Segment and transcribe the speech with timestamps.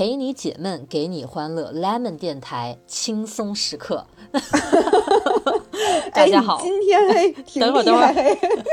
[0.00, 4.06] 陪你解闷，给你欢乐，Lemon 电台轻松时刻。
[6.14, 8.14] 大家好，今天等会儿等会儿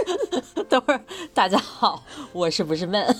[0.70, 1.02] 等会儿，
[1.34, 2.02] 大家好，
[2.32, 3.14] 我是不是闷？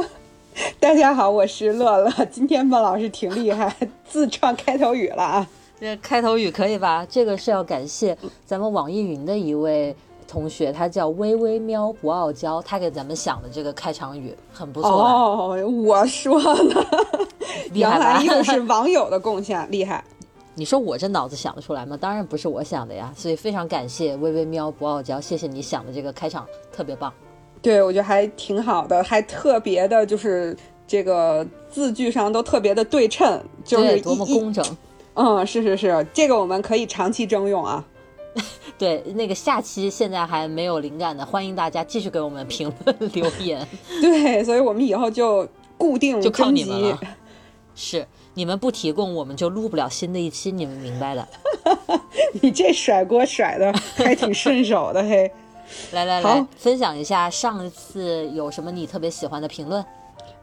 [0.80, 2.24] 大家好，我是乐乐。
[2.30, 3.76] 今天孟老师挺厉害，
[4.08, 5.46] 自创开头语了啊！
[5.78, 7.06] 这开头语可以吧？
[7.06, 8.16] 这个是要感谢
[8.46, 9.94] 咱们网易云的一位。
[10.32, 14.90] 同学，他叫微微喵不傲娇，他给咱们想的这个开场语很不错。
[14.90, 16.86] 哦，我说呢，
[17.74, 18.22] 厉害吧？
[18.22, 20.02] 又是网友的贡献，厉害。
[20.56, 21.98] 你说我这脑子想得出来吗？
[22.00, 23.12] 当然不是我想的呀。
[23.14, 27.12] 所以非常感谢微微喵不傲娇，谢谢你想的这个开场特别棒。
[27.60, 34.64] 对，我觉得还挺好的，还特别的，就是这个字句上都特别的对称，就是多么工整。
[35.12, 37.84] 嗯，是是是，这个我们可以长期征用啊。
[38.78, 43.66] 对，那个下期现在还没有灵感的，欢迎大家继续给我们评论 留言。
[44.00, 45.46] 对，所以我们以后就
[45.76, 47.00] 固定就靠你们了。
[47.74, 51.26] 是，你们不提供，我们就录不了新的一期，你们明白的。
[52.40, 55.30] 你这甩锅甩的还挺顺手的嘿。
[55.92, 59.82] 来来来，分享一下上一次有什么你特别喜欢的评论。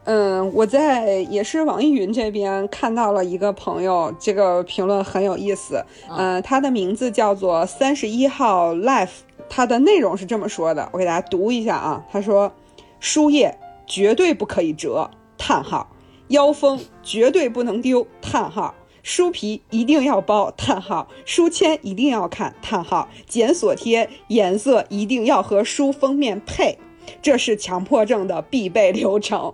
[0.04, 5.84] 嗯，我在也是网易云这边看到了一个朋友，这个评论很有意思。
[6.08, 9.10] 嗯，他的名字叫做三十一号 life，
[9.48, 12.04] 他的内容是这么说的，我给大家读一下啊。
[12.10, 12.50] 他说：
[12.98, 15.86] 书页绝对不可以折，叹号；
[16.28, 26.78] 腰封绝对不能丢，叹号；书皮一定要包，叹号；书签一定要看，叹号；检索贴颜色一定要和书封面配。
[27.20, 29.52] 这是强迫症的必备流程。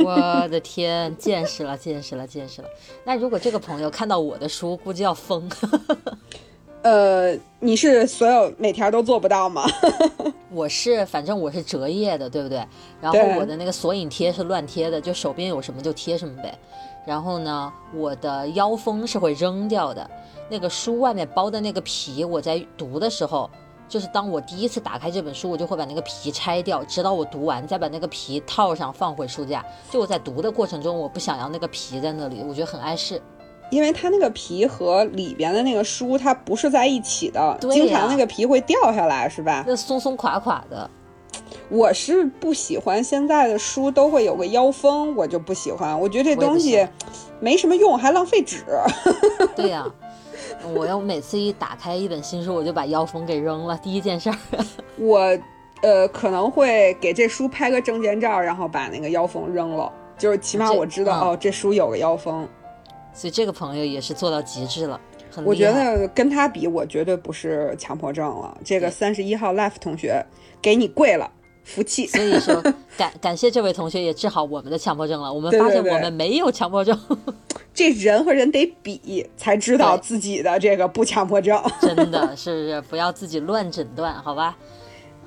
[0.00, 2.68] 我的天，见识了，见识了，见识了。
[3.04, 5.50] 那如果这个朋友看到我的书，估计要疯。
[6.82, 9.64] 呃，你是所有每条都做不到吗？
[10.50, 12.64] 我是，反正我是折页的，对不对？
[13.00, 16.56] 然后我的那个索引贴是乱贴的，就手边有什么就贴什么呗。
[17.06, 20.08] 然后呢，我的腰封是会扔掉的。
[20.48, 23.50] 那个书外面包的那个皮，我在读的时候。
[23.88, 29.64] 就是当我第一次打开这本书，我就会把那个皮拆掉，直到我读完，再把那个皮套上放回书架。
[29.90, 33.20] 就我在读的过程中，我不想要那个皮在那里，我觉得很碍事。
[33.70, 39.64] 因为它那个皮和里边的那个书它不是在一起的，经常那个皮会掉下来，是吧？
[39.66, 40.90] 那松松垮垮的。
[41.68, 45.98] 我是不喜欢现在的书都会有个腰封，我就不喜欢。
[45.98, 46.86] 我觉得这东西
[47.40, 48.64] 没什么用，还浪费纸。
[49.54, 49.86] 对呀。
[50.74, 53.78] 我要每次一打开一本新书，我就把腰封给扔了。
[53.78, 54.36] 第一件事儿，
[54.98, 55.38] 我
[55.82, 62.46] 呃可能会给这书拍个证件照，然后把那个腰封扔了，就是起码我知道哦，这书有个腰封。
[63.14, 65.00] 所以这个朋友也是做到极致了，
[65.44, 68.56] 我觉得跟他比，我绝对不是强迫症了。
[68.64, 70.24] 这个三十一号 Life 同学
[70.62, 71.28] 给你跪了。
[71.68, 72.62] 福气，所以说
[72.96, 75.30] 感感谢这位同学也治好我们的强迫症了。
[75.30, 76.98] 我们发现我们没有强迫症，
[77.74, 81.62] 这人和人得比才知道自己的这个不强迫症。
[81.82, 84.56] 真的是不要自己乱诊断，好吧？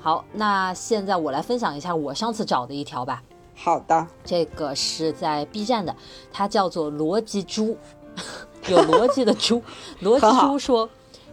[0.00, 3.22] 好，那现在我来分享一下我上次找的一条吧。
[3.54, 5.94] 好的，这个是在 B 站的，
[6.32, 7.78] 它叫做逻辑猪，
[8.68, 9.62] 有逻辑的猪。
[10.02, 10.90] 逻辑猪说。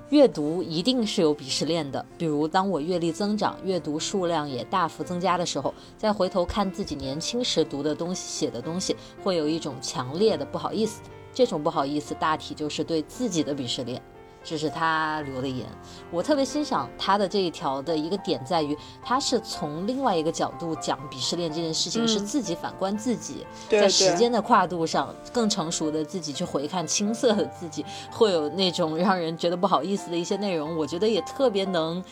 [0.10, 11.02] 阅读一定是有鄙视链的，比如当我阅历增长，阅读数量也大幅增加的时候，再回头看自己年轻时读的东西、写的东西，会有一种强烈的不好意思。
[11.32, 14.02] 这种不好意思，大体就是对自己的鄙视链。
[14.44, 15.68] 这是他留的言，
[16.10, 32.04] 我特别欣赏他的这一条的一个点在于，他是从另外一个角度讲鄙视链这件事情，是自己反观自己，在时间的跨度上更成熟的自己去回看青涩的自己，会有那种让人觉得不好意思的一些内容，我觉得也特别能，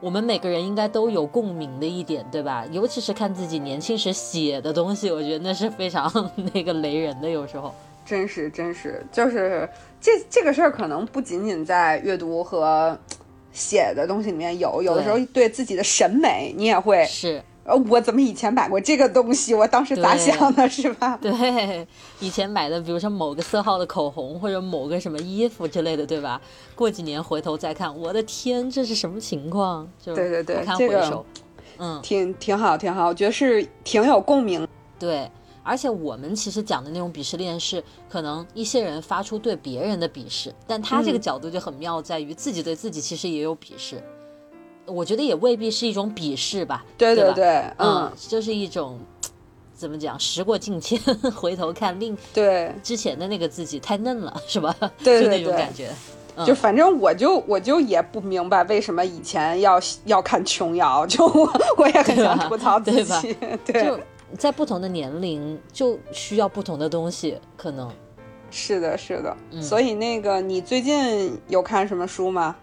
[0.00, 2.64] 我们每个人应该都有共鸣的一点，对吧？
[2.70, 7.74] 尤其是看自己年轻时写的东西，我觉得那是非常 那个雷人的，有时候。
[8.04, 9.68] 真是真是，就是
[10.00, 12.98] 这这个事儿，可能不仅仅在阅读和
[13.52, 17.42] 写的东西里面有，有的时候对自己的审美，你也会是。
[17.62, 19.54] 呃，我怎么以前买过这个东西？
[19.54, 21.16] 我当时咋想的，是吧？
[21.20, 21.86] 对，
[22.18, 26.40] 以前买的，比如说某个色号的口红，或者某个什么衣服之类的，对吧？
[26.74, 29.86] 过几年回头再看，我的天，这是什么情况？
[30.00, 31.24] 就对对对，看回首，
[31.78, 34.66] 嗯，挺挺好，挺好，我觉得是挺有共鸣。
[34.98, 35.30] 对。
[35.70, 44.02] 而且我们其实讲的那种鄙视链是，可能一些人发出对别人的鄙视，但他这个角度就很妙，在于自己对自己其实也有鄙视。
[44.84, 48.98] 我觉得也未必是一种鄙视吧，对对对，嗯，就是一种
[49.72, 50.98] 怎么讲，时过境迁，
[51.36, 54.74] 回头看另对之前的那个自己太嫩了，是吧？
[55.04, 55.88] 对对对，就那种感觉。
[56.44, 64.02] 就反正我就我就也不明白为什么以前要要看琼瑶，就我 我也很想吐槽自己，对。
[64.38, 67.90] 在不同的年龄就需要不同的东西，可能
[68.50, 69.36] 是的，是的。
[69.62, 72.56] 所以那个，你最近有看什么书吗？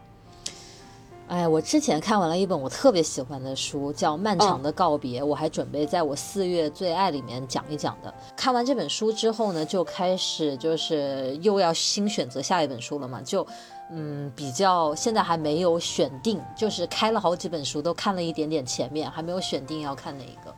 [1.30, 8.14] 哎，我之前看完了一本我特别喜欢的书，叫《漫长的告别》，我还准备在我四月最爱里面讲一讲的。
[8.38, 13.46] 看完这本书之后呢，就开始就是又要新选择下一本书了嘛，就
[13.92, 20.56] 嗯比较现在还没有选定，就是开了好几本书都看了一点点前面，还没有选定要看哪一个。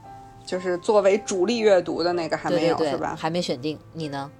[0.49, 3.15] 就是作为主力阅读的那个还没有是吧？
[3.15, 4.31] 还没选定，你呢？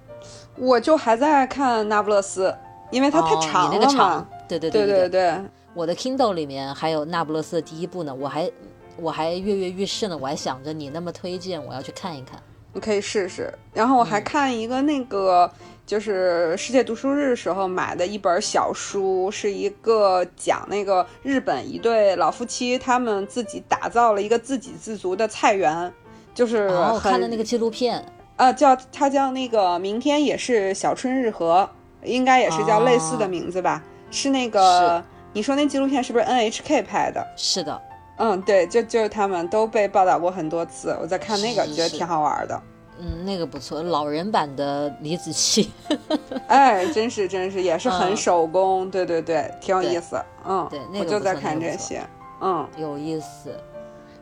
[0.56, 2.48] 我就还在看《那不勒斯》，
[2.90, 4.26] 因为它太长了嘛。
[4.48, 5.40] 对对对对对。
[5.72, 8.50] 我的 Kindle 里面还有《那不勒斯》的第一部呢，我还
[8.96, 12.42] 我还跃跃欲试呢，我还想着你那么推荐，我要去看一看。
[12.72, 13.52] 你可以试试。
[13.72, 15.50] 然后我还看一个那个，
[15.86, 25.92] 就是世界读书日时候买的一本小书，是一个讲那个日本一对老夫妻，他们自己打造了一个自给自足的菜园，
[26.34, 28.04] 就是我看的那个纪录片
[28.36, 31.68] 啊，叫它叫那个明天也是小春日和，
[32.04, 33.82] 应该也是叫类似的名字吧？
[34.10, 35.02] 是那个。
[35.32, 37.24] 你说那纪录片是不是 NHK 拍的？
[37.36, 37.80] 是的，
[38.22, 40.94] 嗯，对，就就是他们都被报道过很多次。
[41.00, 42.62] 我在看那个，觉得挺好玩的。
[42.98, 45.66] 嗯，那个不错，老人版的李子柒。
[46.46, 48.90] 哎，真是真是，也是很手工。
[48.90, 50.22] 对对对，挺有意思。
[50.46, 52.02] 嗯，对，我就在看这些。
[52.42, 53.58] 嗯，有意思。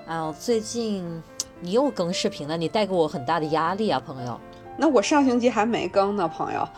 [0.06, 1.20] 哎呦，最近
[1.60, 4.38] 你又更视频了，你带给我很大的压力啊，朋友。
[4.76, 6.68] 那我上星期还没更呢，朋友。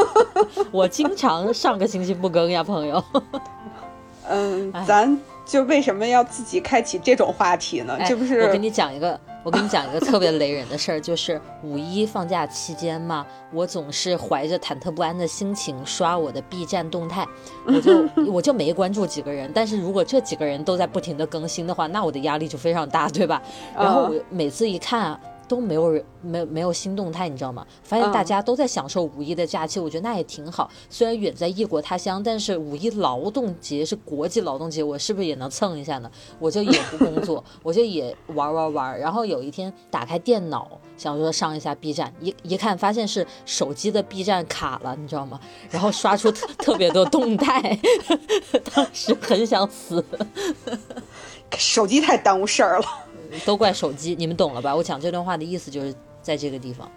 [0.72, 3.04] 我经常上个星期不更呀，朋友。
[4.26, 5.14] 嗯， 咱
[5.44, 7.98] 就为什么要自己开启这种话题呢？
[8.06, 17.26] 这不是我跟你讲一个，我跟你讲一个特别雷人的事儿，就是五一放假期间嘛，我总是怀着忐忑不安的心情刷我的 B 站动态，
[17.66, 23.42] 我就 我就没关注几个人，但是如果这几个人都在不停的更新的话，那我的压力就非常大，对吧？
[23.76, 25.18] 然后我每次一看。
[25.48, 27.66] 都没有人，没没有新动态，你知道吗？
[27.82, 30.70] 发现大家都在享受五一的假期，我觉得那也挺好。
[30.90, 36.10] 虽然远在异国他乡，但是五一劳动节是国际劳动节，我是不是也能蹭一下呢？
[36.38, 38.98] 我就也不工作， 我就也玩玩玩。
[38.98, 45.40] 然后有一天打开电脑，想说上一下 B 站，一一看发现是手机的 B 站卡了，你知道吗？
[45.70, 47.78] 然后刷出特特别多动态，
[48.74, 50.04] 当时很想死，
[51.56, 52.86] 手机太耽误事儿了。
[53.44, 54.74] 都怪手机，你们懂了吧？
[54.74, 56.90] 我讲这段话的意思就是在这个地方，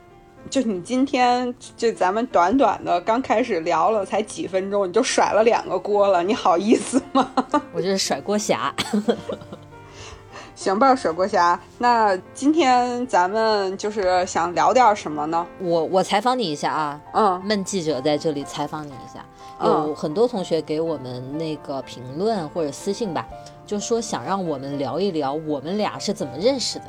[0.50, 7.32] 就你今天就咱们短短的刚开始聊了才几分钟，你就甩了两个锅了，你好意思吗？
[7.74, 8.74] 我就是甩锅侠。
[10.56, 11.60] 行吧，甩锅侠。
[11.78, 15.46] 那今天咱们就是想聊点什么呢？
[15.60, 19.24] 我我采访你一下啊，嗯，闷记者在这里采访你一下。
[19.64, 23.28] 有很多同学给我们那个评论或者私信吧。
[23.68, 26.86] 就说想让我们聊一聊我们俩是怎么认识的，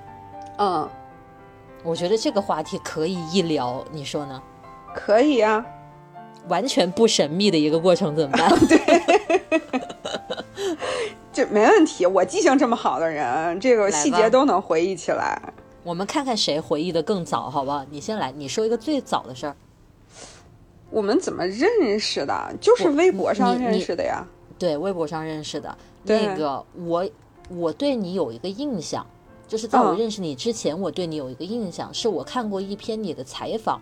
[0.58, 0.88] 嗯，
[1.82, 4.40] 我觉得这个话题可以一聊，你说呢？
[4.94, 5.66] 可以啊，
[6.46, 8.48] 完全不神秘的一个过程怎么办？
[8.68, 9.02] 对，
[11.32, 15.36] 这没问题，我记性这么好的人，这个细节都能回忆起来。
[15.82, 17.84] 我们看看谁回忆的更早，好不好？
[17.90, 19.56] 你先来，你说一个最早的事儿。
[20.90, 22.54] 我们怎么认识的？
[22.60, 24.24] 就是微博上认识的呀。
[24.58, 25.76] 对，微博上认识的。
[26.04, 27.08] 那个我
[27.48, 29.06] 我对你有一个印象，
[29.46, 33.80] 就是在我认识你之前，我对你有一个印象，是我看过一篇你的采访，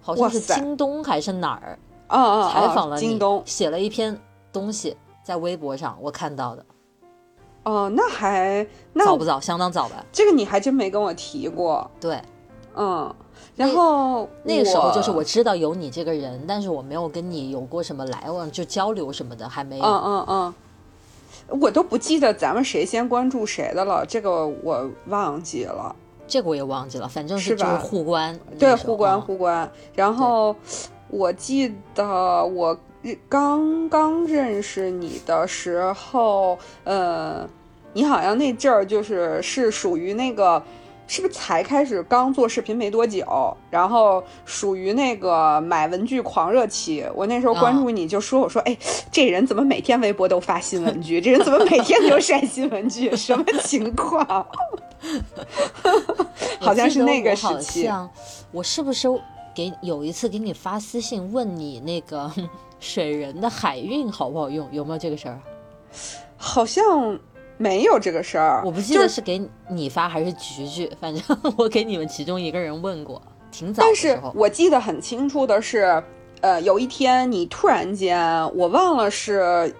[0.00, 4.18] 好像是京东还是哪儿，采访了京东，写了一篇
[4.52, 6.64] 东西在微博上，我看到的。
[7.64, 8.66] 哦，那还
[9.04, 9.38] 早不早？
[9.38, 10.04] 相当早吧。
[10.10, 11.88] 这个你还真没跟我提过。
[12.00, 12.20] 对，
[12.74, 13.14] 嗯，
[13.54, 19.84] 然后那个时候就是我知道有你这个人，但是我没有跟你有过什么来往，就交流什么的还没有。
[19.84, 20.54] 嗯嗯嗯。
[21.60, 25.94] 我都不记得咱们谁先关注谁的了，这个我忘记了，
[26.26, 29.70] 这个我也忘记了，反正是就是互关，对，互关互关。
[29.94, 30.56] 然后
[31.08, 32.78] 我记得我
[33.28, 37.46] 刚刚认识你的时候，呃，
[37.92, 40.62] 你好像那阵儿就是是属于那个。
[41.12, 47.04] 是不是才开始刚做视频没多久，然后属于那个买文具狂热期？
[47.14, 48.74] 我那时候关注你就说，我说，哎，
[49.10, 51.20] 这人怎么每天微博都发新文具？
[51.20, 53.14] 这人怎么每天都晒新文具？
[53.14, 54.24] 什么情况？
[56.58, 57.86] 好像是那个时期。
[58.50, 59.06] 我是不是
[59.54, 62.32] 给有一次给你发私信问你那个
[62.80, 64.66] 水人的海运好不好用？
[64.72, 65.38] 有没有这个事儿？
[66.38, 67.20] 好像。
[67.62, 71.22] 没有这个事儿，我不记得是给你发还是菊菊，反正
[71.56, 74.20] 我给你们其中一个人问过，挺早的时候。
[74.24, 76.02] 但是我记得很清楚的是，
[76.40, 78.20] 呃，有一天你突然间，
[78.56, 79.72] 我忘了是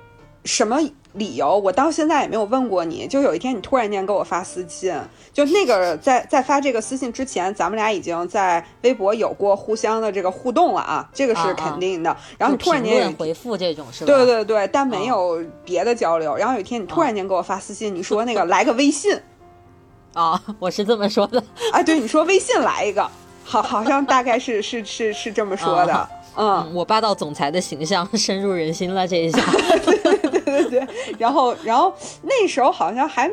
[0.44, 0.78] 什么
[1.14, 3.06] 理由，我到现在也没有问过你。
[3.06, 4.94] 就有一天你突然间给我发私信，
[5.32, 12.16] 就那个在在发这个私信之前，咱们俩已经在微博有过互相的这个互动了啊，这个是肯定的。
[12.38, 14.06] 然后你突然间回复这种是吧？
[14.06, 16.36] 对对对，但没有别的交流。
[16.36, 19.18] 然后有一天你突然间给我发私信，你说那个来个微信。
[20.14, 21.42] 啊，我是这么说的。
[21.72, 23.10] 啊，对，你说微信来一个，
[23.44, 26.08] 好，好像大概是是是是这么说的。
[26.36, 29.38] 嗯，我霸道总裁的形象深入人心了这一下。
[29.84, 30.86] 对对对对对，
[31.18, 31.92] 然后然后
[32.22, 33.30] 那时候好像还，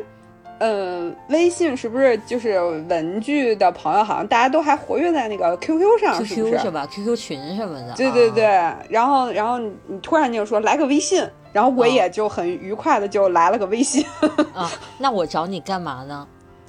[0.58, 4.02] 呃，微信是不是就是文具的朋友？
[4.04, 6.58] 好像大家都还活跃在那个 QQ 上，是不是？
[6.58, 7.94] 是吧？QQ 群什么的。
[7.94, 8.44] 对对对，
[8.88, 14.04] 然后然后你突然就说来个微信，然后我也就很愉快的就来了个微信。
[14.54, 16.26] 啊，那我找你干嘛呢？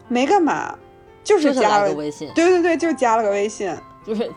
[0.08, 0.76] 没干嘛，
[1.24, 2.30] 就是加了个微信。
[2.36, 3.74] 对对对，就加了个微信，
[4.06, 4.30] 就是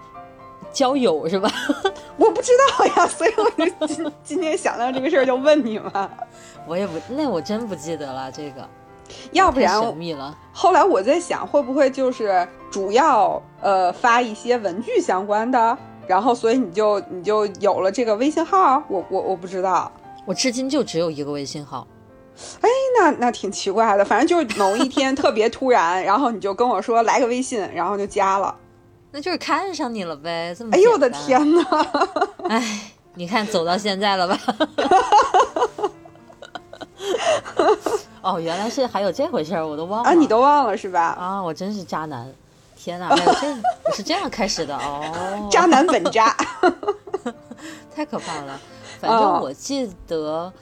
[0.75, 1.50] 交友是吧？
[2.19, 6.11] 我不知道呀， 所以我就今今天想到这个事儿就问你嘛。
[6.66, 8.69] 我也不，那我真不记得了这个，
[9.33, 10.37] 要不然神秘了。
[10.52, 18.83] 后来我在想，会不会就是主要呃发一些文具相关的，然后所以你就你就有了这个微信号？
[18.88, 19.90] 我我我不知道，
[20.26, 21.87] 我至今就只有一个微信号。
[22.61, 28.52] 哎，那那挺奇怪的，反正就是某一天特别突然，然后你就跟我说来个微信，然后就加了，
[29.14, 31.62] 那就是看上你了呗，这么哎呦我的天哪！
[32.50, 34.37] 哎，你看走到现在了吧？
[38.23, 40.11] 哦，原来是还有这回事儿，我都忘了。
[40.11, 41.16] 啊，你都忘了是吧？
[41.16, 42.28] 啊，我真是渣男！
[42.76, 45.47] 天哪，这是这样开始的哦。
[45.49, 46.37] 渣男本渣，
[47.94, 48.61] 太可怕了。
[49.00, 50.52] 反正我记得。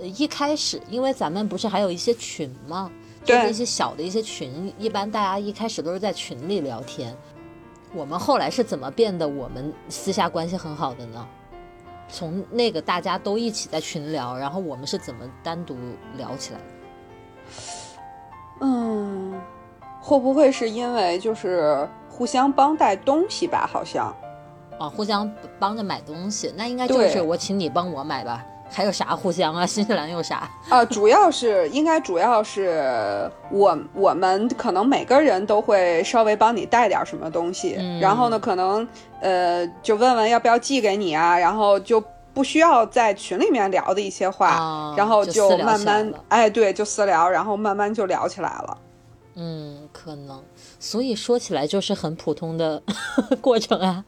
[0.00, 2.90] 一开始，因为咱们不是还有一些群吗？
[3.24, 7.14] 就是一些小的一些群，一般大家一开始都是在群里聊天。
[7.94, 11.26] 我们后来是怎么变得我们私下关系很好的呢？
[12.10, 15.76] 从那个大家都一起在群聊，然后我们是怎么单独
[16.16, 16.64] 聊起来的？
[18.60, 19.40] 嗯，
[20.00, 23.68] 会不会是因为就是互相帮带东西吧？
[23.70, 24.14] 好像
[24.78, 28.44] 啊，互相帮着买东西，那应该就是我请你帮我买吧。
[28.70, 29.66] 还有啥互相啊？
[29.66, 30.84] 新西兰有啥啊？
[30.86, 38.86] 主要是应该主要是我我们可能每个人都会稍微帮你带点什么东西，然后呢，可能
[39.20, 42.02] 呃就问问要不要寄给你啊，然后就
[42.34, 48.78] 不需要在群里面聊的一些话，然后就慢慢哎对，就私聊，然后慢慢就聊起来了。
[49.40, 50.42] 嗯，可能，
[50.80, 52.82] 所以说起来就是很普通的
[53.40, 54.04] 过程啊。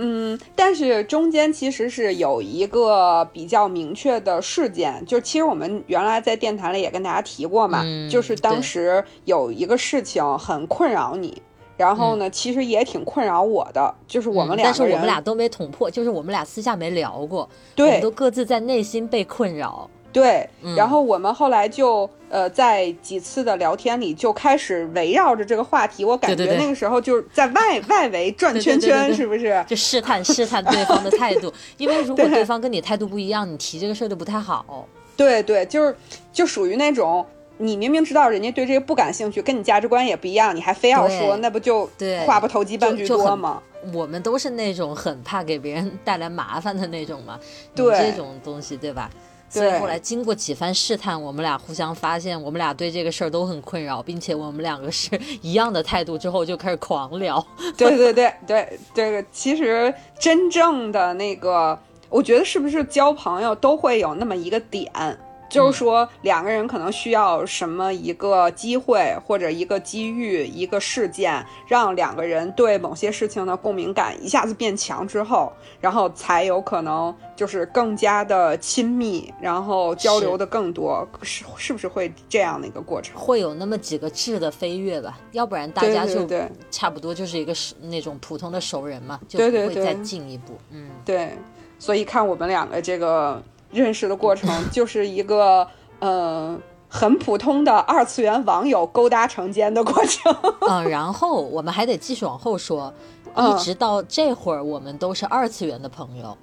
[0.00, 11.42] 嗯，但是中间其实是有一个比较明确的事件，就其实我们原来在电台里也跟大家提过嘛，就是当时有一个事情很困扰你，
[11.76, 19.90] 然后呢，其实也挺困扰我的，就是我们俩，但是我们俩都没捅破，就是我们俩私下没聊过，对，都各自在内心被困扰。
[20.12, 29.62] 对，然后我们后来就呃，在几次的聊天里就开始围绕着这个话题，我感觉那个时候就是在外外围转圈圈，是不是？
[29.68, 34.88] 就试探试探对方的态度， 因为如果对方跟你态度不一样，你提这个事儿就不太好。
[35.16, 35.94] 对对，就是
[36.32, 37.24] 就属于那种
[37.58, 41.88] 你明明知道人家对这个不感兴趣，跟你价值观也不一样，你还非要说，那不就
[42.26, 43.62] 话不投机半句多吗？
[43.92, 47.38] 我们都是那种很怕给别人带来麻烦的那种嘛，
[47.74, 47.96] 对。
[47.98, 49.10] 这种东西，对吧？
[49.48, 57.44] 所以后来经过几番试探，我们俩互相发现，我们俩对这个事儿都很困扰，并且我们两个是 一样的态度，之后就开始狂聊。
[57.76, 61.78] 对对对对，这个其实真正的那个，
[62.08, 65.18] 我觉得是不是交朋友都会有那么一个点。
[65.48, 83.18] 就是说，两个人可能需要什么一个机会，或者一个机遇，一个事件，让两个人对某些事情的共鸣感一下子变强之后，然后才有可能就是更加的亲密，然后交流的更多，是是不是会这样的一个过程？
[83.18, 86.28] 会有那么几个质的飞跃吧，要不然大家就
[86.70, 90.58] 差不多就是一个那种普通的熟人嘛，就不会再进一步。
[90.70, 91.30] 嗯，对，
[91.78, 93.42] 所以看我们两个这个。
[93.70, 95.68] 认识的过程就是一个，
[96.00, 96.58] 呃，
[96.88, 100.34] 很普通的二次元网友勾搭成奸的过程。
[100.68, 102.92] 嗯，然后我们还得继续往后说，
[103.36, 106.36] 一直到这会儿，我们都是二次元的朋友。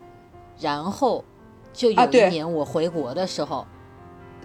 [0.60, 1.24] 然后
[1.74, 3.66] 就有一年我回国的时候，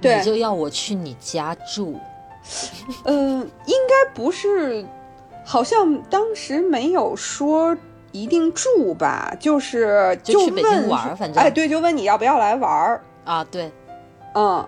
[0.00, 1.99] 你就要我去你家住。
[3.04, 4.84] 嗯，应该不是，
[5.44, 7.76] 好像当时没有说。
[8.12, 13.45] 一定住吧，就是就去北京玩，反正哎，对，就问你要不要来玩儿啊？
[13.45, 13.71] 对，
[14.35, 14.67] 嗯，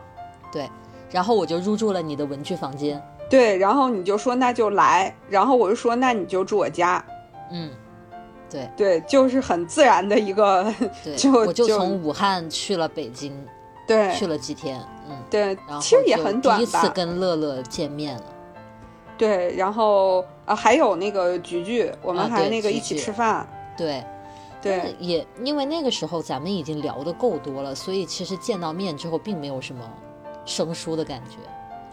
[0.52, 0.68] 对，
[1.10, 3.02] 然后我就入住了你的文具房间。
[3.28, 7.02] 对，然后你就说那就来，然后我就说那你就住我家。
[7.50, 7.70] 嗯，
[8.50, 10.72] 对对，就是很自然的一个，
[11.02, 13.32] 对， 就我就从武汉去了北京。
[13.84, 14.80] 对，去了几天，
[15.10, 16.58] 嗯，对，然后其实也很短吧。
[16.58, 18.22] 第一次跟乐乐见面了。
[19.22, 23.46] 对，然后啊，还有那个菊菊，我们还那个一起吃饭。
[23.76, 24.02] 对，
[24.60, 29.88] 对，也因为那个时候咱们已经聊的够多了，所以其实见到面之后并没有什么
[30.44, 31.36] 生疏的感觉，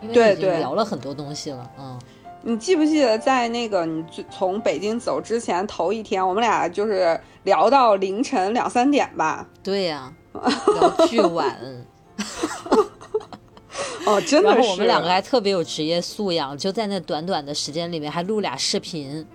[0.01, 1.69] 因为已经聊了很多东西了。
[1.77, 1.99] 嗯，
[2.41, 9.47] 你记不记得在那个你从北京走之前头一天，我们俩就是聊到凌晨两三点吧？
[9.61, 11.55] 对呀，聊巨晚。
[14.05, 14.55] 哦，真的是。
[14.57, 19.25] 然后我们两个还特别有职业素养，就在那短短的时间里面还录俩视频，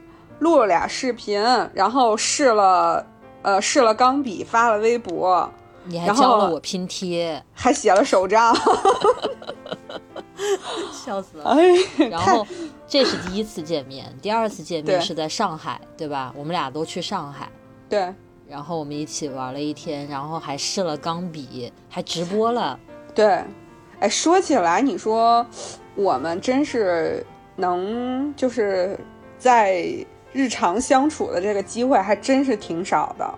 [0.40, 1.40] 录了俩视频，
[1.72, 3.04] 然后试了，
[3.42, 5.50] 呃，试了钢笔，发了微博，
[5.84, 8.54] 你还教了我拼贴，还写了手账
[10.92, 11.44] 笑死了。
[11.50, 12.46] 哎，然后
[12.86, 16.34] 这是第一次见面，第二次见面是在上海，对吧？
[16.36, 17.48] 我们俩都去上海，
[17.88, 18.12] 对。
[18.46, 22.78] 然后我们一起玩了一天，然后还试了钢笔，还直播了，
[23.14, 23.42] 对。
[24.00, 25.46] 哎，说起来，你说
[25.94, 27.24] 我们真是
[27.56, 28.98] 能就是
[29.38, 29.84] 在
[30.32, 33.34] 日常相处的这个机会还真是挺少的。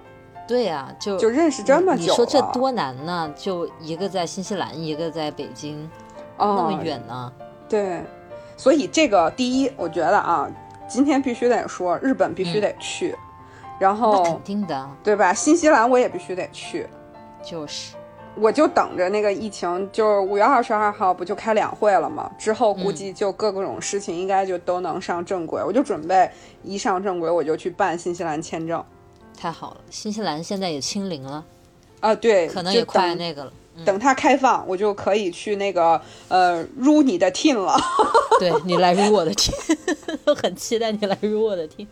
[0.49, 3.33] 对呀，就就认识这么久，你说这多难呢？
[3.37, 5.91] 就一个在新西兰，一个在北京，
[6.39, 7.33] 那么远呢？
[7.69, 8.01] 对，
[8.57, 10.49] 所以这个第一，我觉得啊，
[10.89, 13.17] 今天必须得说，日本必须得去，
[13.81, 15.35] 然后肯定的，对吧？
[15.35, 16.87] 新西兰我也必须得去，
[17.43, 17.95] 就是。
[18.39, 22.31] 我就等着那个疫情，就是五月二十二号不就开两会了吗？
[22.39, 25.63] 之后估计就各种事情应该就都能上正轨。
[25.65, 26.31] 我就准备
[26.63, 28.85] 一上正轨，我就去办新西兰签证。
[29.39, 31.45] 太好了，新西兰现在也清零了
[32.01, 33.53] 啊，对，可能也快那个了。
[33.85, 37.77] 等它开放，我就可以去那个呃入你的 team 了。
[38.41, 39.55] 对你来入我的 team，
[40.35, 41.87] 很期待你来入我的 team。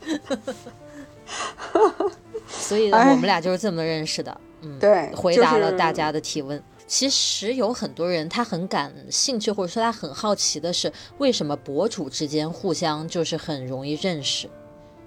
[2.49, 4.39] 所以我们俩就是这么认识的。
[4.65, 6.63] 嗯，对，回答了大家的提问。
[6.87, 14.49] 其实有很多人他很感兴趣，或者说他很好奇的是，为什么博主之间互相就是很容易认识？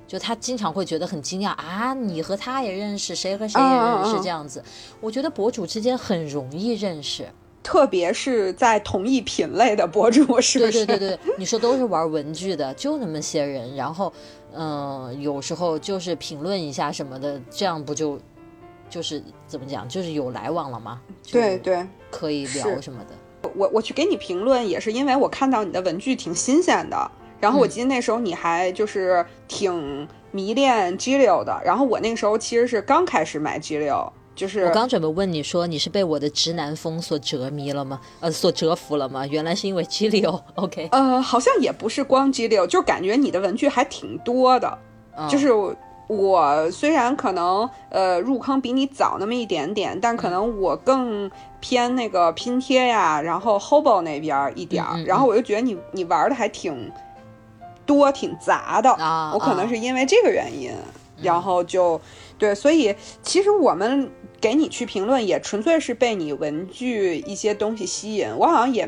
[0.07, 4.63] 就他经常会觉得很惊讶啊，你和他也认识，谁和谁也认识这样子。
[4.99, 7.27] 我觉得博主之间很容易认识，
[7.61, 10.85] 特别是在同一品类的博主，是不是？
[10.85, 14.11] 对对对对，你说都是玩文具的，就那么些人，然后
[14.51, 18.19] 嗯，有时候就是评论一下什么的，这样不就？
[18.89, 21.01] 就是怎么讲，就是有来往了吗？
[21.31, 23.49] 对对，可以聊什么的。
[23.55, 27.11] 我我去给你评论，也是因为我看到你的文具挺新鲜的。
[27.39, 31.59] 然后我记得那时候你还就是挺迷恋 G 六的。
[31.63, 38.01] 然后我那个时候其实是刚开始买 G 六，就是我刚准备问你说你是被我的直男风所折迷了吗？
[38.19, 39.25] 呃，所折服了吗？
[39.27, 40.41] 原来是因为 G 六。
[40.55, 44.77] OK，呃，好像也不是光 G 六，就感觉你的文具还挺多的，
[45.29, 45.47] 就是。
[46.07, 56.89] 我虽然可能呃入坑比你早那么一点点，但可能我更偏那个拼贴呀，然后 Hobo 那边一点儿，然后我就觉得你你玩的还挺
[57.85, 58.89] 多挺杂的，
[59.33, 60.71] 我可能是因为这个原因，
[61.21, 61.99] 然后就
[62.37, 68.87] 对，所以其实我们给你去评论也纯粹是被你文具一些东西吸引，我好像也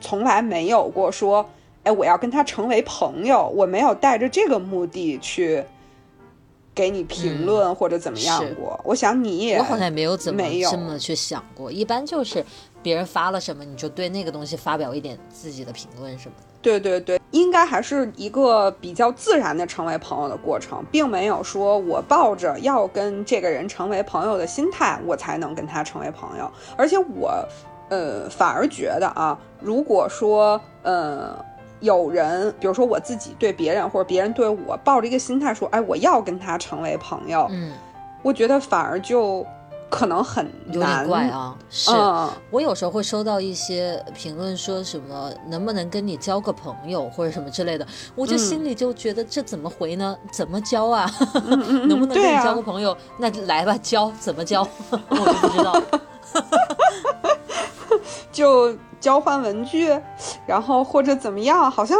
[0.00, 1.50] 从来没有过说，
[1.82, 5.62] 哎，我要跟他成为朋友，我没有带着这个目的去。
[6.74, 8.78] 给你评论或者怎么样过？
[8.84, 11.70] 我想你也，我好像也没有怎么这么去想过。
[11.70, 12.44] 一般就是
[12.82, 16.44] 别人发了什么，你就对那个东西发表一点自己的评论什么的。
[16.60, 26.50] 对对对，应该还是一个比较自然的成为朋友的过程，并没有说我抱着要跟这个人成为朋友的心态，我才能跟他成为朋友。
[26.76, 27.46] 而且我，
[27.90, 31.36] 呃，反而觉得啊，如果说，呃。
[31.84, 37.46] 有人，比如说我自己对别人，或者别人对我，抱着一个心态说，哎，我要跟他成为朋友。
[37.50, 37.72] 嗯，
[38.22, 39.46] 我觉得反而就
[39.90, 41.54] 可能很有点怪啊。
[41.70, 41.90] 是
[42.50, 50.16] 我有时候会收到一些评论，说什么能不能跟你交个朋友，或者什么之类的，我就心里就觉得这怎么回呢？
[50.32, 51.08] 怎么交啊？
[51.86, 52.96] 能不能跟你交个朋友？
[53.18, 54.66] 那来吧，交怎么交？
[54.90, 55.82] 我就不知道。
[58.32, 58.76] 就。
[59.00, 59.86] 交换文具，
[60.46, 61.98] 然后或者怎么样，好像，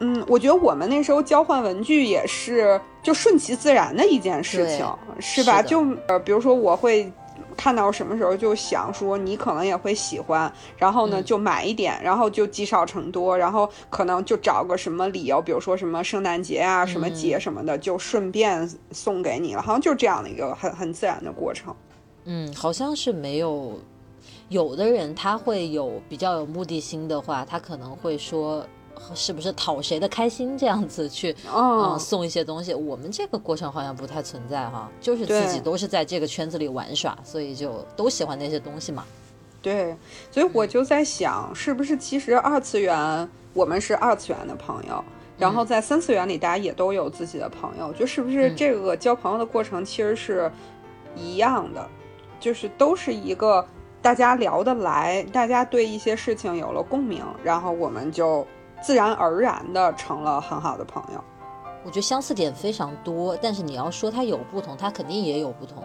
[0.00, 4.86] 嗯，我觉得我们那时候交换文具也是就顺其自然的一件事情，
[5.18, 5.62] 是吧？
[5.62, 7.10] 就呃，比如说我会
[7.56, 21.74] 看到什么时候就想说你可能也会喜欢，然后呢就买一点，然后就积少成多，然后可能就找个什么理由，比如说什么圣诞节啊、什么节什么的，就顺便送给你了，好像就是这样的一个很很自然的过程。
[22.26, 23.80] 嗯，好像是没有。
[24.48, 28.66] 有的人他会有比较有目的性的话，他可能会说，
[29.14, 32.74] 是不是讨谁的开心这样子去， 嗯，送一些东西。
[32.74, 39.04] 我们这个过程好像不太存在哈，就是自己都是在这个圈子里玩耍，所以就都喜欢那些东西嘛。
[39.60, 39.96] 对，
[40.30, 45.04] 所以我就在想，是不是其实二次元我们是二次元的朋友，
[45.36, 50.50] 然后在三次元里大家也都有自己的朋友，就是不是这个交朋友的过程其实是
[51.16, 51.86] 一样的，
[52.38, 53.66] 就是都是一个
[54.08, 58.46] 大家聊得来，大家对一些事情有了共鸣，然后我们就
[58.80, 61.22] 自然而然的成了很好的朋友。
[61.84, 65.84] 我觉得相似点非常多，但是你要说它有不同，它肯定也有不同。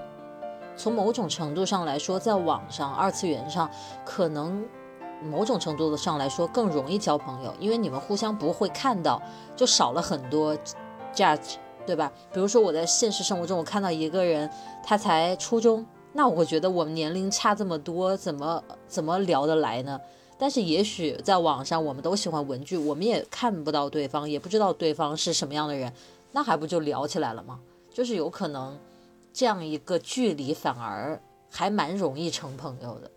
[0.77, 3.69] 从某种程度上来说，在网上二次元上，
[4.05, 4.65] 可能
[5.21, 9.21] 某种程度的上来说更容易交朋友，因为你们互相不会看到，
[9.53, 10.55] 就少了很多
[11.13, 11.55] judge，
[11.86, 12.09] 对吧？
[12.31, 14.49] 比如说我在现实生活中，我看到一个人，
[14.81, 19.99] 他才初中，那我觉得我们年龄差这么多，怎么怎么聊得来呢？
[20.38, 25.91] 但是也许在网上，我们都喜欢文具，我们也看不到对方，也不知道对方是什么样的人，
[26.32, 27.60] 那还不就聊起来了吗？
[27.91, 28.78] 就是有可能。
[29.36, 33.10] 这样一个距离反而还蛮容易成朋友的，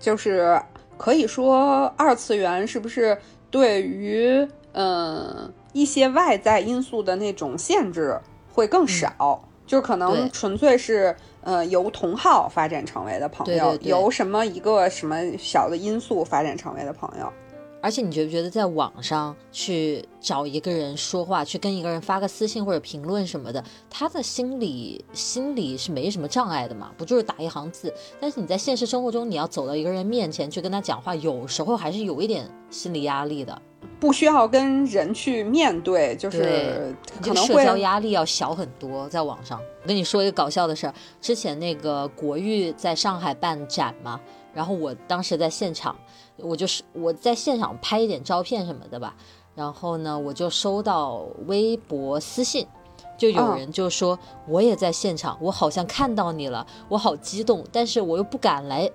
[0.00, 0.60] 就是
[0.98, 3.16] 可以说二次元是不是
[3.48, 8.20] 对于嗯一些外在因素的那种限制
[8.52, 9.48] 会更少？
[9.64, 17.32] 就可能纯粹是呃由同号发展成为的朋友，由什么一个什么小的因素发展成为的朋友。
[17.84, 26.92] 而且你觉不觉得在网上去找一个人说话，去跟一个人发个私信或者评论什么的，他的心理心理是没什么障碍的嘛？
[26.96, 27.92] 不就是打一行字？
[28.20, 33.60] 但是你在现实生活中，你要走到一个人面前去跟他讲话，有时候还是有一点心理压力的。
[33.98, 39.08] 不需要跟人去面对，就是可能社交压力要小很多。
[39.08, 44.20] 在网上，我跟你说一个搞笑的事儿，之前那个国誉在上海办展嘛。
[44.54, 45.96] 然后我当时在现场，
[46.36, 49.14] 我就是我在现场拍一点照片什么的吧。
[49.54, 52.66] 然后呢，我就收到微博私信，
[53.16, 58.90] 就有人就说我也在现场，我好像看到你了，我好激动，但是我又不敢来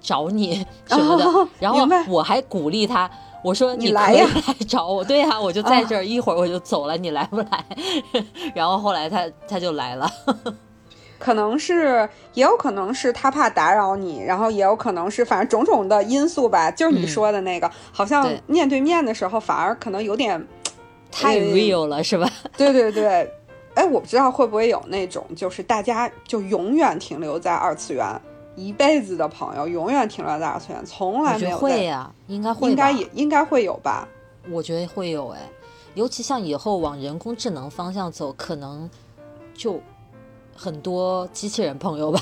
[0.00, 1.48] 找你 什么的。
[1.58, 3.10] 然后我还鼓励他，
[3.42, 5.04] 我说你来呀，来找我。
[5.04, 7.64] 对呀，我就在这儿，一会儿我就走了，你来不来？
[8.54, 10.10] 然后后来他他就来了。
[11.18, 16.70] 可能是，也有可能是他怕打扰你，然后也有可能是，反正种种的因素吧。
[16.70, 20.40] 就是你说的那个，好像面对面的时候反而可能有点
[21.10, 22.30] 太 real 了，是吧？
[22.56, 23.28] 对对对，
[23.74, 28.06] 哎，我不知道会不会有那种，就是大家就永远停留在二次元，
[28.58, 34.06] 一辈子的朋友，永远停留在二次元，从来没有会呀，应该会，应该也应该会有吧？
[34.50, 35.48] 我觉得会有，哎，
[35.94, 38.90] 尤其像以后往人工智能方向走，可能
[39.54, 39.80] 就。
[40.60, 42.20] 很多机器人朋友吧，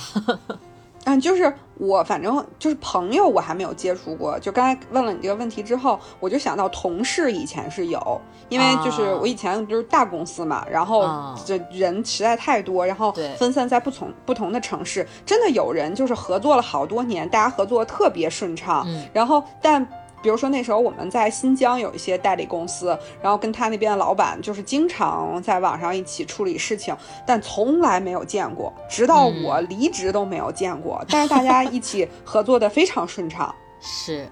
[1.07, 4.37] 嗯，就是我，反正就是朋友，我还没有接触过。
[4.41, 11.09] 就刚才问了你这个问题之后，我就想到同事以前是有，因为就是我以前就是大公司嘛，然后
[11.45, 19.87] 这人实在太多，然后分散在不同不同的城市，真的有人就是合作了好多年，大家合作特别顺畅，然后但。
[20.27, 26.93] 比如说那时候我们在新疆有一些代理公司，然后跟他那边的老板就是经常在网上一起处理事情，
[27.25, 31.01] 但从来没有见过，直到我离职都没有见过。
[31.09, 33.55] 但是大家一起合作的非常顺畅。
[33.81, 34.29] 是，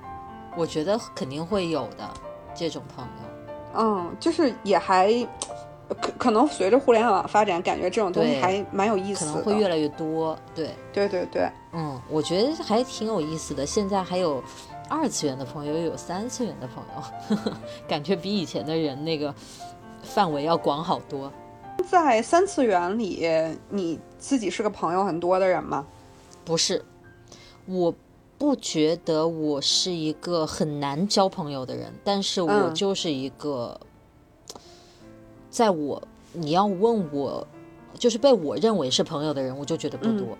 [0.56, 2.10] 我觉得肯定会有的
[2.56, 3.80] 这种朋友。
[3.80, 5.12] 嗯，就是也还
[6.00, 10.36] 可可能随着互联网发展，感觉这种东西还蛮有意思，可能会越来越多。
[10.56, 13.64] 对，对对对，嗯，我觉得还挺有意思的。
[13.64, 14.42] 现在还有。
[14.94, 17.36] 二次元的朋友又有三次元的朋友，
[17.88, 19.34] 感觉比以前的人那个
[20.02, 21.32] 范围要广好多。
[21.90, 23.28] 在三次元里，
[23.68, 25.84] 你自己是个朋友很多的人吗？
[26.44, 26.84] 不是，
[27.66, 27.92] 我
[28.38, 33.78] 不觉得我是一个很难交朋友的人，但是我就是一个，
[35.50, 36.02] 在我
[36.32, 37.46] 你要问我，
[37.98, 40.38] 就是被我认为是朋友的人，我就觉得不多。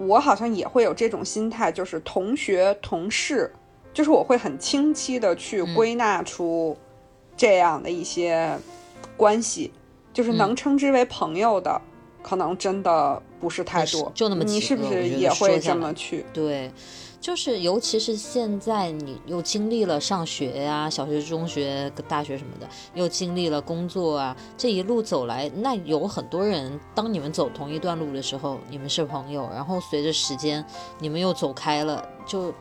[0.00, 3.52] 我好像也会有这种心态，就是同学、同事，
[3.92, 6.76] 就是我会很清晰的去归纳出
[7.36, 8.58] 这样的一些
[9.16, 9.70] 关系，
[10.12, 11.80] 就是能称之为朋友的，
[12.22, 14.10] 可能真的不是太多。
[14.14, 16.24] 就那么，你是不是也会这么去？
[16.32, 16.70] 对。
[17.20, 30.64] 就是，尤其是现在，你又经历了上学呀，小学、中学、大学什么的，又经历了工作啊，这一路走来，那有很多人，当你们走同一段路的时候，你们是朋友，然后随着时间，
[30.98, 32.54] 你们又走开了，就，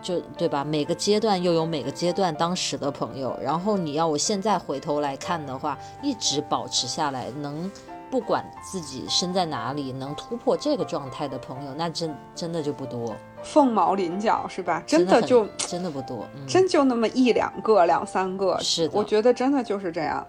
[0.00, 0.62] 就对吧？
[0.62, 7.68] 每个阶段又有每个阶段当时的朋友，然后你要我现在回头来看的话，一直保持下来，能
[8.10, 13.14] 不管自己身在哪里，能突破这个状态的朋友，那真真的就不多。
[13.42, 14.82] 凤毛麟角是吧？
[14.86, 18.58] 真的就真的不多，真就那么一两个、两三个。
[18.60, 20.26] 是的，我觉得真的就是这样。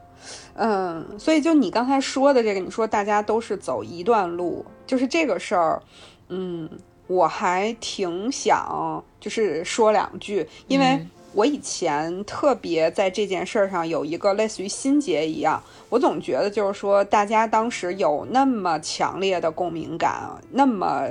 [0.53, 5.81] 嗯，所以就你刚才说的这个，你说大家都是走一段路，就是这个事儿。
[6.29, 6.69] 嗯，
[7.07, 21.07] 我还挺想就是说两句，因为我以前特别在这件事儿上有一个类似于心结一样，我总觉得就是说大家当时有那么强烈的共鸣感，那么。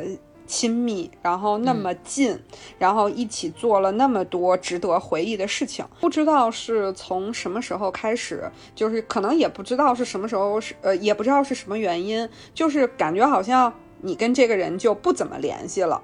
[0.47, 2.37] 亲密，然后那么近，
[2.77, 16.03] 然后一起做了那么多值得回忆的事情，不知道是从什么时候开始，就是可能也不知道是什么时候，是呃也不知道是什么原因，就是感觉好像你跟这个人就不怎么联系了，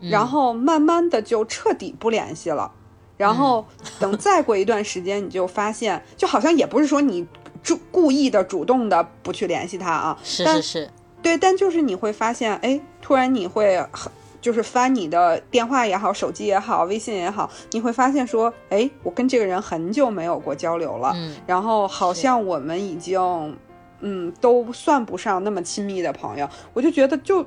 [0.00, 2.72] 然后慢慢的就彻底不联系了，
[3.22, 3.64] 然后
[4.00, 7.24] 等再过一段时间，你就发现，就好像也不是说你
[7.62, 10.90] 主故意的主动的不去联系他啊，是是是。
[11.22, 23.56] 对，但就是你会发现，哎，突然你会很，就是翻你的电话也好，手机也好，微信也好，你会发现说，哎，我跟这个人很久没有过交流了，嗯，然后好像我们已经，
[24.00, 27.46] 嗯，都算不上那么亲密的朋友，我就觉得就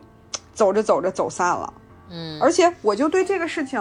[0.54, 1.74] 走着走着走散了，
[2.10, 3.78] 嗯，而且我就对这个事情，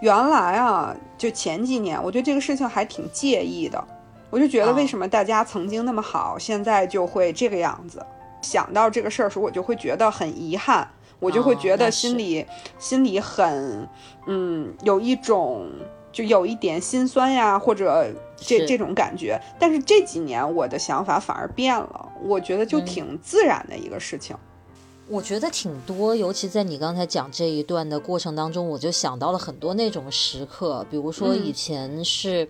[0.00, 3.82] 原来啊，就前几年，我对这个事情还挺介意的，
[4.30, 8.04] 我就觉得为什么大家曾经那么好，现在就会这个样子。
[8.42, 10.86] 想到这个事儿时，我就会觉得很遗憾，
[11.18, 12.46] 我就会觉得心里
[12.78, 13.88] 心里很，
[14.26, 15.66] 嗯，有一种
[16.12, 18.06] 就有一点心酸呀，或者
[18.36, 19.40] 这这种感觉。
[19.58, 24.36] 但是这几年我的想法反而变了，我觉得就挺自然的一个事情。
[25.08, 32.48] 我觉得挺多，尤其在你刚才讲这一段的过程当中，我就想到了很多那种时刻，比如说以前是。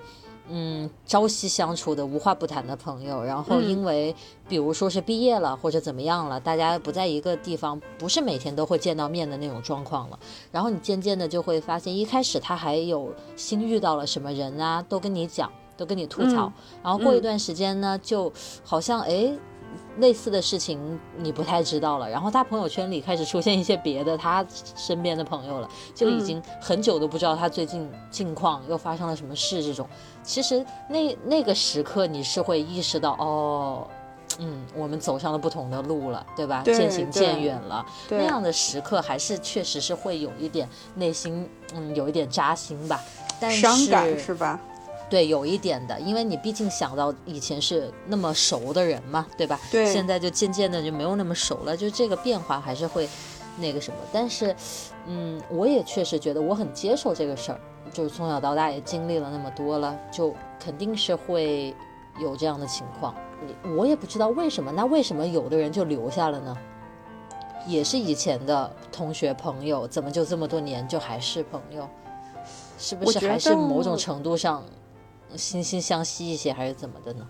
[0.48, 4.14] 嗯，朝夕相处的无话不谈的朋友，然后因为
[4.48, 10.16] 比如说是毕业了或者怎么样了，大家不在一个地方，不是每天都会见到面的那种状况了。
[10.52, 16.52] 然后你渐渐的就会发现，一开始他还有新遇到了什么人啊，都跟你讲，都跟你吐槽。
[16.80, 19.36] 然后过一段时间呢，就好像哎。
[19.98, 24.44] 类似的事情你不太知道了，然后他朋友圈里开始出现一些别的他
[24.76, 29.62] 身边的朋友了，就已经很久都不知道他最近近况又发生了什么事。
[29.62, 29.88] 这种
[30.22, 33.86] 其实那那个时刻你是会意识到，哦，
[34.38, 36.62] 嗯，我们走上了不同的路了，对吧？
[36.64, 37.84] 渐行渐远了。
[38.10, 43.00] 那样的时刻还是确实是会有一点内心，嗯，有一点扎心吧。
[43.50, 44.60] 伤感是吧？
[45.08, 49.58] 对，有一点的，因为你毕竟想到以前是那么熟的人嘛，对吧？
[49.70, 49.86] 对。
[49.92, 53.08] 现在就渐渐的就没有那么熟了，就这个变化还是会
[53.56, 53.96] 那个什么。
[54.12, 54.54] 但是，
[55.06, 57.60] 嗯，我也确实觉得我很接受这个事儿，
[57.92, 61.72] 就是从小到大也经历了那么多了，就肯定是会
[62.20, 63.14] 有这样的情况。
[63.76, 66.56] 我也不知道为什么，那为什么有的人就留下了呢？
[67.64, 71.88] 也是以前的同学朋友，怎么就这么多年就还是朋友？
[72.78, 74.64] 是不是还是某种程度上？
[75.36, 77.26] 惺惺相惜一些还是怎么的呢？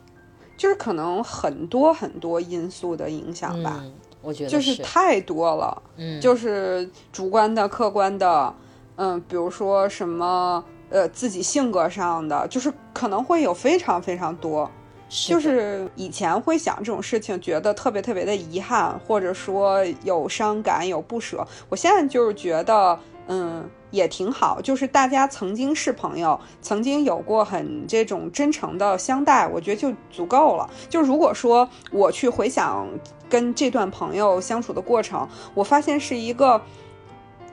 [0.57, 3.85] 就是可能很多很多因素的影响吧，
[4.23, 8.55] 我觉得就是太多了，嗯，就是主观的、客观的，
[8.97, 14.71] 嗯，比如说什么呃自己性格上的，就是可能会有非常非常多，
[15.11, 21.47] 就是以前会想这种事情，觉得特别特别的遗憾，或者说有伤感、有不舍。
[21.69, 23.69] 我现在就是觉得，嗯。
[23.90, 30.68] 也挺好，就是大家曾经是朋友，曾经有过很这种真诚的相待，我觉得就足够了。
[30.88, 32.88] 就如果说我去回想
[33.29, 36.61] 跟这段朋友相处的过程，我发现是一个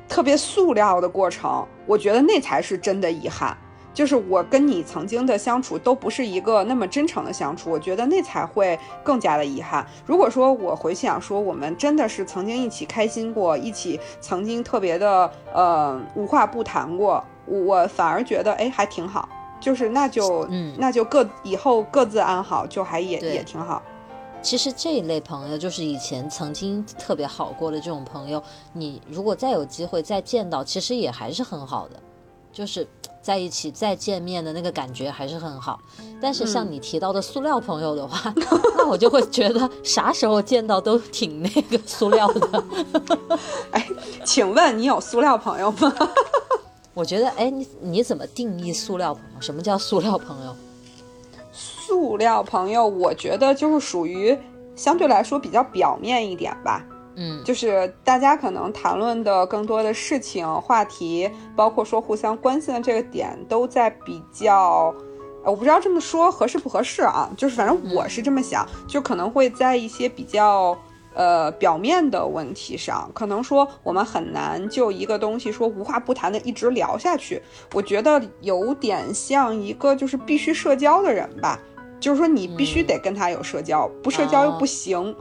[0.09, 3.57] 特别塑料的过程，我觉得那才是真的遗憾。
[3.93, 9.85] 就是我跟你曾经的相处都不是一个那么真诚的相处，我觉得那才会更加的遗憾。
[10.05, 19.29] 如果说我回想说我们真的是曾经一起开心过，一起曾经特别的呃无话不谈过，我反而觉得哎还挺好。
[19.59, 23.81] 就是那就嗯那就各以后各自安好，就还也也挺好。
[24.41, 31.97] 其实这一类朋友就是以前曾经特别好过的这种朋友，你如果再有机会再见到，其实也还是很好的，
[32.53, 32.87] 就是。
[33.23, 35.79] 在一起再见面的那个感觉还是很好，
[36.21, 38.33] 但是像你提到的塑料朋友的话，
[38.75, 42.63] 那我就会觉得啥时候见到都挺那个塑料的。
[43.71, 43.87] 哎，
[44.25, 45.95] 请问你有塑料朋友吗？
[46.93, 49.39] 我觉得，哎，你你怎么定义塑料朋友？
[49.39, 50.53] 什么叫塑料朋友？
[51.53, 54.37] 塑料朋友，我觉得就是属于
[54.75, 56.85] 相对来说比较表面一点吧。
[57.15, 64.93] 嗯，就是大家可能谈论的更多的事情、话题，包括说互相关心的这个点，都在比较，
[65.45, 67.29] 我不知道这么说合适不合适啊。
[67.37, 70.77] 就是反正我是这么想，就可能会在一些比较
[71.13, 77.41] 呃表面的问题上，可能说我们很难就一个东西说无话不谈的一直聊下去。
[77.73, 81.59] 我觉得有点像一个就是必须社交的人吧。
[81.99, 84.99] 就是说，你必须得跟他有社交，不社交又不行。
[84.99, 85.15] 嗯，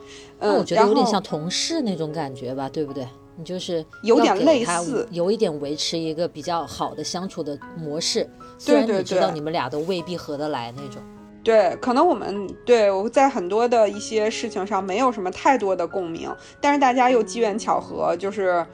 [0.49, 3.07] 我觉得有点像同事那种感觉吧，对不对？
[3.37, 8.29] 你就是有点类似，有一点维持一个比较好的相处的模式。
[8.59, 11.03] 虽然你知道你们俩都未必合得来那种。
[11.43, 18.65] 对，可能我们对我在很多的一些事情上没有什么太多的共鸣，但是大家又机缘巧合，就是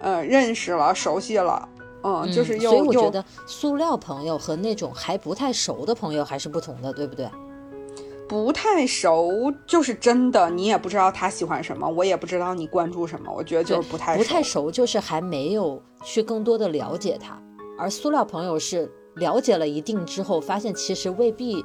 [0.00, 1.68] 呃认识了，熟悉了。
[2.02, 7.28] 嗯，就是又所以我觉得塑料朋友和那种还不太熟的朋友还是不同的，对不对？
[8.28, 17.40] 不太熟就是真的，你也不知道他喜欢什么，我也不知道你关注什么，我觉得就是不太不太熟，就是还没有去更多的了解他。
[17.78, 21.64] 而塑料朋友是了解了一定之后，发现其实未必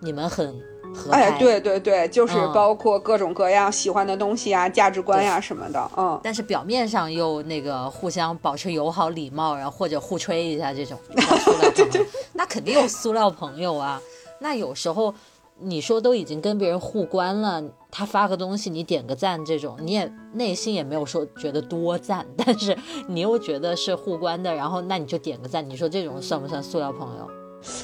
[0.00, 0.58] 你们很
[0.94, 6.18] 合哎，对对对，就是包括各种各样喜欢的东西啊、价值观呀什么的，嗯。
[6.22, 10.98] 但是表面上又那个互相保持友好礼貌，然后或者互吹一下这种，
[12.32, 14.00] 那肯定有塑料朋友啊。
[14.40, 15.14] 那有时候。
[15.60, 22.76] 你说都已经跟别人互关了，他发个东西你点个赞，这种你也内心也没有说觉得多赞， 但是
[23.08, 27.28] 你又觉得是互关的，然后那你就点个赞，你说这种算不算塑料朋友？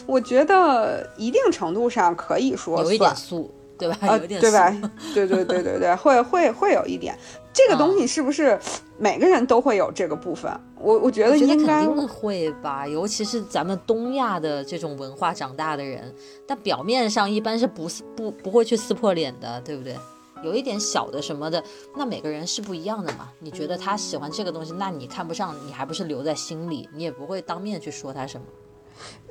[0.06, 3.50] 我觉得一定程度上可以说有一点素。
[3.78, 4.16] 对吧？
[4.16, 4.70] 有点对吧？
[5.12, 7.14] 对对对对对，会会会有一点。
[7.56, 8.58] 这个东西是不是
[8.98, 10.52] 每个人都会有这个部分？
[10.78, 16.14] 我我觉得应该肯定会吧，尤其是咱们东亚的这种文化长大的人，
[16.46, 19.96] 但表面上一般是不不不会去撕破脸的，对不对？
[20.44, 21.64] 有一点小的什么的，
[21.96, 23.30] 那每个人是不一样的嘛。
[23.38, 28.46] 你觉得他喜欢这个东西，那你看不上，你还不是留在心里，你也不会当面去说他什么。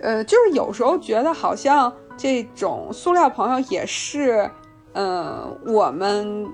[0.01, 4.49] 呃，就是有时候觉得好像这种塑料朋友也是，
[4.93, 6.47] 呃，我们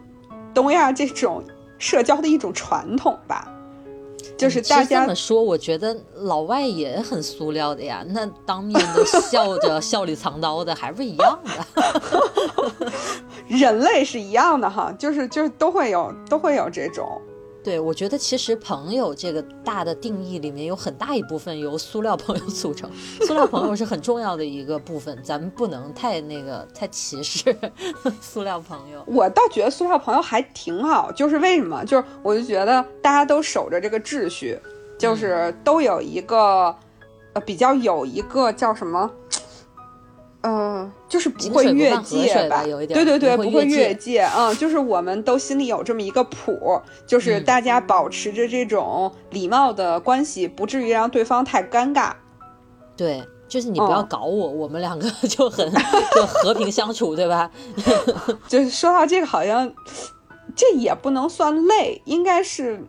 [0.54, 1.42] 东亚这种
[1.82, 3.46] 社交的一种传统吧。
[4.38, 8.04] 就是大家这么说，我觉得老外也很塑料的呀。
[8.10, 12.92] 那当面都笑着 笑里藏刀的，还不一样的？
[13.48, 17.22] 人类是一样的哈，就是就是都会有都会有这种。
[17.64, 22.90] 对，我觉得其实朋友这个大的定义里面有很大一部分由塑料朋友组成，
[23.22, 27.56] 塑料朋友是很重要的一个部分，咱们不能太那个太歧视
[28.20, 29.04] 塑料朋友。
[29.06, 31.86] 我倒觉得塑料朋友还挺好，就是为什么？
[31.86, 34.58] 就是我就觉得大家都守着这个秩序，
[34.98, 36.76] 就是都有一个
[37.34, 39.12] 呃比较有一个叫什么？
[40.44, 42.64] 嗯，就是不会越界吧？
[42.64, 44.28] 对对对，不会越界。
[44.36, 52.12] 嗯，就是我们都心里有这么一个谱，就是大家保持着这种礼貌的关系，不至于让对方太尴尬。
[52.98, 55.72] 对，就是你不要搞我，我们两个 就很
[56.16, 57.50] 就和平相处，对吧？
[58.50, 59.72] 就是说到这个，好像
[60.56, 62.82] 这也不能算累，应该是。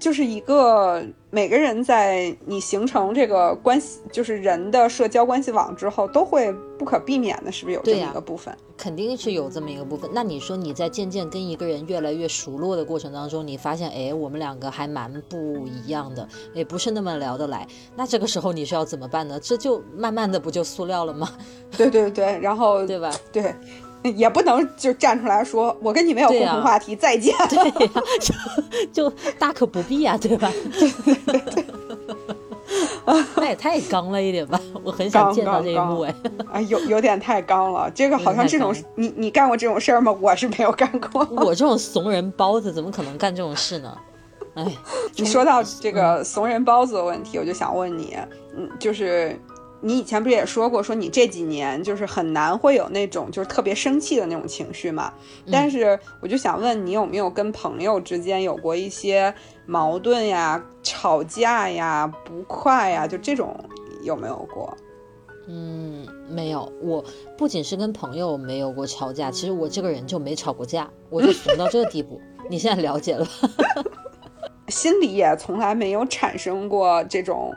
[0.00, 1.00] 就是一个
[1.36, 8.56] 每个人在你形成这个关系，就是人的社交关系网之后，都会不可避免的，是不是有这么一个部分？
[8.74, 10.08] 肯定是有这么一个部分。
[10.14, 17.68] 那你说你在渐渐跟一个人越来越熟络的过程当中，你发现，哎，我们两个还蛮不一样的，也不是那么聊得来。
[17.94, 19.38] 那这个时候你是要怎么办呢？
[19.38, 21.28] 这就慢慢的不就塑料了吗？
[21.76, 23.14] 对对对，然后 对吧？
[23.30, 23.54] 对。
[24.10, 27.34] 也不能就站出来说，我跟你没有共同话题，再见。
[27.48, 28.02] 对呀，
[28.92, 30.52] 就就大可不必呀，对吧？
[33.36, 36.14] 那也太刚了一点吧，我很想见到这一幕哎。
[36.52, 40.10] 啊，有有点太刚了，这个好像这种你你干过这种事儿吗？
[40.20, 41.26] 我是没有干过。
[41.44, 43.96] 我这种怂人包子怎么可能干这种事呢？
[44.54, 44.66] 哎，
[45.16, 48.16] 你说到这个怂人包子的问题，我就想问你，
[48.56, 49.38] 嗯，就是。
[49.82, 55.12] 你以前不是也说过，说你这几年就是很难会有那种就是特别生气的那种情绪嘛？
[55.52, 59.32] 但是我就想问你，有没有跟朋友之间有过一些
[59.66, 63.06] 矛盾呀、吵架呀、不快呀？
[63.06, 63.54] 就这种
[64.02, 64.76] 有没有过？
[65.46, 66.72] 嗯，没有。
[66.82, 67.04] 我
[67.36, 72.20] 不仅是跟朋友没有过吵架，其实我这个人就没吵过架，我就 怂到这个地步。
[72.48, 73.28] 你现在了解了，
[74.68, 77.54] 心里也从来没有产生过这种。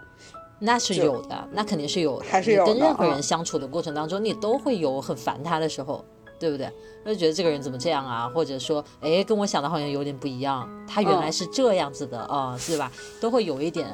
[0.59, 2.25] 那是有的，那肯定是有的。
[2.29, 6.03] 还是有跟任何人相处的过程当中，你都会有很烦他的时候，
[6.37, 6.69] 对不对？
[7.05, 8.29] 就觉得这个人怎么这样啊？
[8.29, 10.69] 或者说，哎，跟我想的好像有点不一样。
[10.87, 12.91] 他原来是这样子的啊，对吧？
[13.21, 13.87] 都会有一点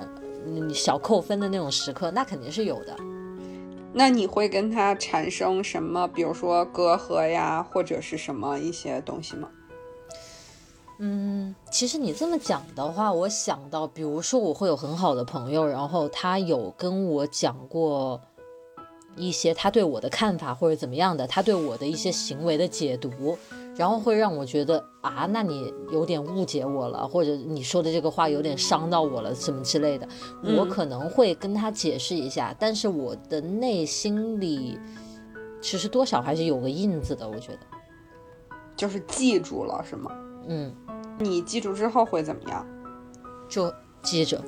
[0.45, 2.95] 嗯小扣分的那种时刻，那肯定是有的。
[3.93, 9.47] 那你会跟他产生什么，比如说隔阂呀，或者是什么一些东西吗？
[10.97, 18.21] 嗯，其实你这么讲的话，我想到，比如说我会有很好的朋友，然后他有跟我讲过
[19.17, 23.37] 一些他对我的看法或者怎么样的，他对我的一些行为的解读，
[23.75, 30.07] 然后会让我觉得啊，那你有点误解我了，或者你说的这个话有点伤到我了，什么之类的，
[30.57, 34.79] 我可能会跟他解释一下，但是我的内心里
[35.61, 37.59] 其实多少还是有个印子的，我觉得，
[38.77, 40.09] 就是记住了，是吗？
[40.47, 40.73] 嗯。
[41.17, 42.65] 你记住之后会怎么样？
[43.47, 44.43] 就记着，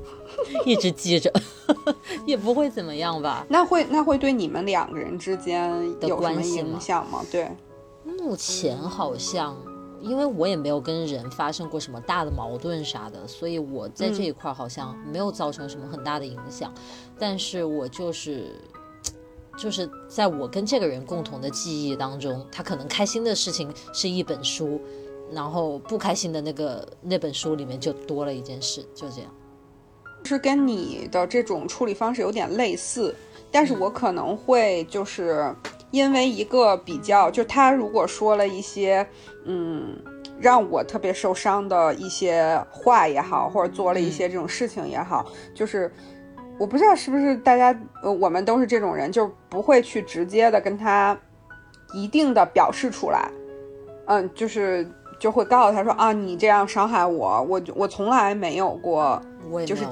[0.66, 1.32] 一直记着，
[2.26, 3.46] 也不会怎么样吧？
[3.48, 5.70] 那会那会对你们两个人之间
[6.02, 7.24] 有什么影响吗？
[7.30, 7.50] 对，
[8.04, 9.56] 目前好像，
[10.02, 16.70] 因为我也没有跟人发生过什么大的矛盾啥的，所以我在这一块好像没有造成什么很大的影响。
[17.18, 18.54] 但是我就是，
[19.56, 24.78] 就是在我跟这个人共同的记忆当中，他可能开心的事情是一本书。
[25.34, 29.30] 然后不开心的那个那本书里面就多了一件事，就这样，
[30.24, 33.14] 是跟你的这种处理方式有点类似，
[33.50, 35.54] 但是我可能会就是
[35.90, 39.06] 因为一个比较，就他如果说了一些
[39.46, 39.96] 嗯
[40.38, 45.90] 让我特别受伤的一些话也好，或者做了一些这种事情也好，就是
[46.58, 51.18] 我不知道是不是大家呃我们都是这种人，就不会去直接的跟他
[51.94, 53.30] 一定的表示出来，
[54.06, 54.86] 嗯，就是。
[55.22, 59.86] 就会告诉他说啊，你这样伤害我，我我从来没有过，我就是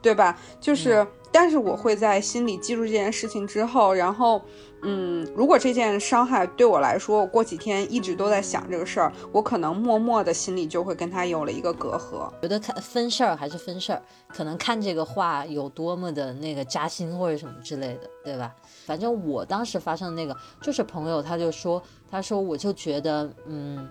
[0.00, 0.34] 对吧？
[0.58, 4.40] 就是，但是我会在心里记住这件事情之后，然后，
[4.80, 12.32] 嗯，如果这件伤害对我来说，我过几天一直都在想这个事儿，我可能默默的心里就会跟他有了一个隔阂。
[12.40, 18.50] 觉得看分事儿还是分事儿，可能看这个话有多么的那个扎心或者什么之类的，对吧？
[18.86, 23.86] 反正我当时发生的那个，就是朋友他就说，他说我就觉得，嗯。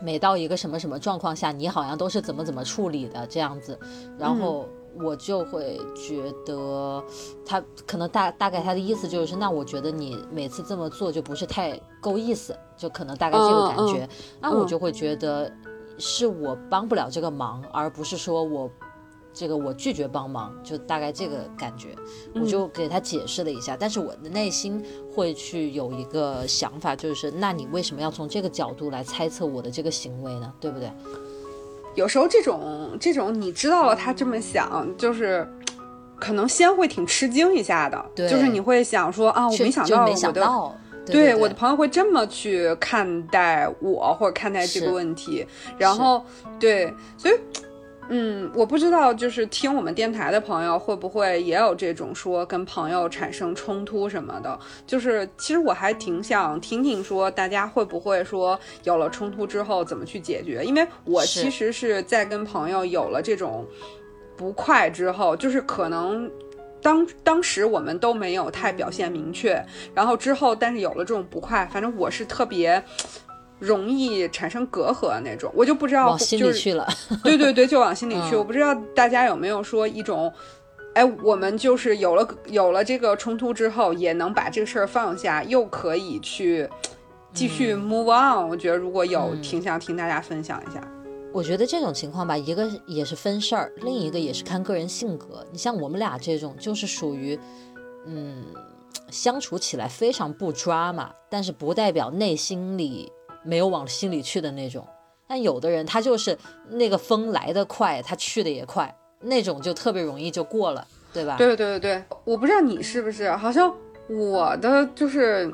[0.00, 3.78] 每到一个什么什么状况下，你好像都是怎么怎么处理的这样子，
[4.18, 4.68] 然后
[5.00, 7.02] 我就会觉得
[7.44, 14.08] 他可能大大概他的意思就是，那我觉得你每次这么做就不是太够意思，就可能大概这个感觉，
[14.40, 15.52] 那我就会觉得
[15.98, 18.70] 是我帮不了这个忙，而不是说我。
[19.34, 21.94] 这个我拒绝帮忙，就大概这个感觉，
[22.34, 23.76] 我就给他解释了一下。
[23.78, 30.52] 但是我的内心会去有一个想法，就是那你为什么要从这个角度来猜测我的这个行为呢？
[30.58, 30.90] 对不对？
[31.94, 35.48] 有时候这种这种你知道了他这么想，就是
[36.18, 45.46] 可能先会挺吃惊一下的，就是你会想说啊，我没想到我的，对我的朋友会这么去看待我或者看待这个问题，
[45.78, 46.24] 然后
[46.58, 47.34] 对，所以。
[48.10, 54.58] 嗯，我不知道，就是听我们电台的朋友会不会也有这种说跟朋友产生冲突什么的。
[54.86, 63.66] 就是其实我还挺想听听说大家会不会说有了冲突之后怎么去解决，因为我其实是在跟朋友有了这种
[64.36, 66.30] 不快之后，就是可能
[66.80, 69.62] 当当时我们都没有太表现明确，
[69.94, 72.82] 然后之后但是有了这种不快，反正我是特别。
[73.58, 76.86] 容易产生隔阂那种，我就不知道，往心里去了。
[77.24, 78.36] 对对对，就往心里 去。
[78.36, 80.32] 我不知道大家有没有说一种，
[80.94, 86.68] 哎，我们就是有了有了这个冲突之后，也能把这个事儿放下，又可以去
[87.32, 88.48] 继续 move on。
[88.48, 90.80] 我觉得如果有，挺想听大家分享一下。
[91.30, 95.44] 我觉得这种情况吧，一个也是分事儿，另一个也是看个人性格。
[95.52, 97.38] 你像我们俩这种，就是属于，
[98.06, 98.46] 嗯，
[99.10, 103.12] 相处起来非常不抓嘛，但是不代表内心里。
[103.42, 104.86] 没有往心里去的那种，
[105.26, 106.36] 但有的人他就是
[106.70, 111.36] 那个风来得快，他去的也快，那种就特别容易就过了，对吧？
[111.38, 111.80] 对对对。
[111.80, 113.72] 对，我不知道你是不是，好像
[114.08, 115.52] 我的就是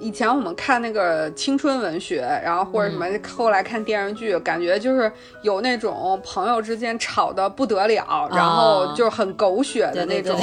[0.00, 5.10] 以前我们看那个青春文学，然后或者什么，后来看电视剧，感觉就是
[5.42, 10.38] 有那种朋友之间吵得不得了，然后就是很狗血的那种，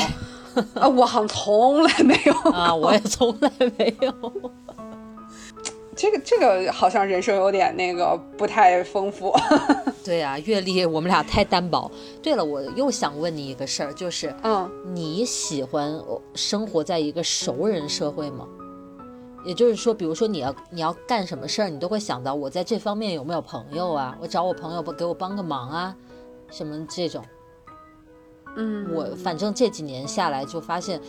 [0.73, 4.11] 啊，我好像从来没有啊，我也从来没有。
[5.95, 9.33] 这个这个好像人生有点那个不太丰富，
[10.03, 11.89] 对呀，阅历我们俩太单薄。
[12.21, 15.97] 对了，我又想问你一个事儿，就是，嗯，你喜欢
[16.33, 18.45] 生活在一个熟人社会吗？
[19.45, 24.17] 也就是说，比如说你要你要干什么事儿，你都会想到我在这方面有没有朋友啊？
[24.19, 25.95] 我找我朋友不给我帮个忙啊？
[26.51, 27.23] 什么这种？
[28.57, 30.99] 嗯，我反正这几年下来就发现。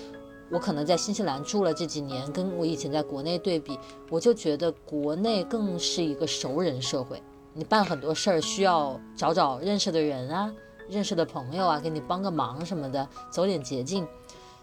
[0.51, 3.79] 我可能在新西兰住了这几年，跟我以前在国内对比，
[4.11, 7.21] 我就觉得国内更是一个熟人社会。
[7.53, 10.53] 你办很多事儿需要找找认识的人啊，
[10.89, 14.07] 认识的朋友啊，给你帮个忙什么的，走点捷径。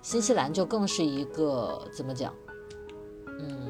[0.02, 2.34] 新西兰就更是一个怎么讲？
[3.40, 3.70] 嗯，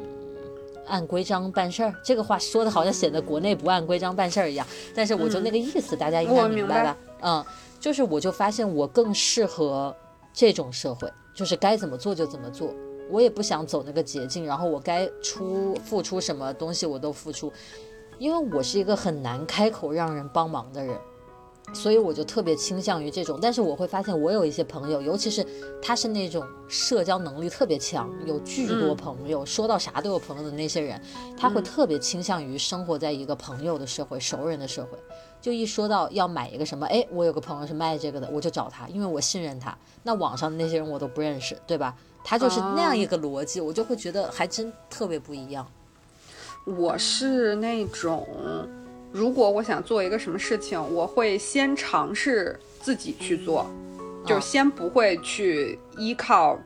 [0.86, 1.93] 按规章办事儿。
[2.03, 6.97] 这个话说的好像显得国内不按规章办事儿一样，但是我就那个意思，大家应该明白吧？
[7.22, 7.45] 嗯，
[7.80, 9.95] 就是我就发现我更适合
[10.34, 11.11] 这种社会。
[11.34, 12.74] 就是该怎么做就怎么做，
[13.10, 17.52] 我也不想走那个捷径，然后我该出付出什么东西我都付出，
[18.20, 20.98] 因为我是一个很难开口让人帮忙的人，
[21.74, 23.40] 所以我就特别倾向于这种。
[23.42, 25.46] 但是我会发现，我有一些朋友，尤其是
[25.82, 31.02] 他是那种社交能力特别强，有巨多朋友，说到啥都有朋友的那些人，
[31.38, 34.98] 他会特别倾向于生活在一个朋友的社会、熟人的社会。
[35.44, 39.78] 就一说到要买一个什么，哎，我有个朋友是卖这个的，我就找他，因为我信任他。
[40.04, 41.94] 那网上的那些人我都不认识，对吧？
[42.24, 45.68] 他就是那样一个逻辑，我就会觉得还真特别不一样。
[46.66, 48.26] 我是那种，
[49.12, 53.70] 如果我想做一个什么事情，我会先尝试自己去做，
[54.26, 56.58] 就先不会去依靠，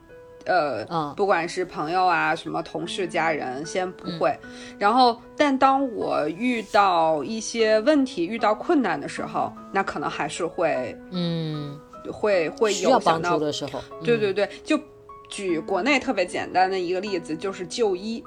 [0.47, 4.35] 呃，不管是朋友啊、什么同事、家人，先不会。
[4.79, 11.79] 然后，但当我遇到一些问题、遇到困难的时候，那可能还是会，嗯，
[12.11, 13.81] 会会有要帮助的时候。
[14.03, 14.79] 对对对，就
[15.29, 18.23] 举国内特别简单的一个例子，就是就医。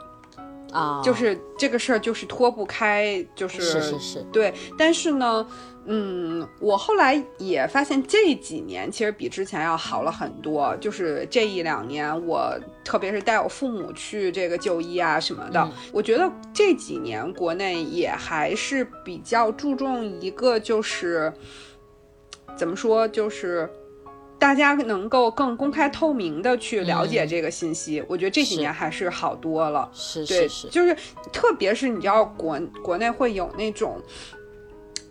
[0.72, 4.54] 啊，就是这个事儿，就是脱不开，就是是是是，对。
[4.78, 5.46] 但是呢，
[5.86, 10.76] 嗯，我后来也发现这几年其实比之前要好了很多。
[10.76, 21.32] 就是这一两年，我特别是带我父母去这个就医啊什么的，我觉得这几年国内也还是比较注重一个，就是
[22.56, 23.68] 怎么说，就是。
[24.40, 29.88] 大家能够更公开透明的去了解这个信息，我觉得这几年还是好多了。
[29.92, 30.96] 是是是，就是
[31.30, 34.00] 特别是你知道国国内会有那种，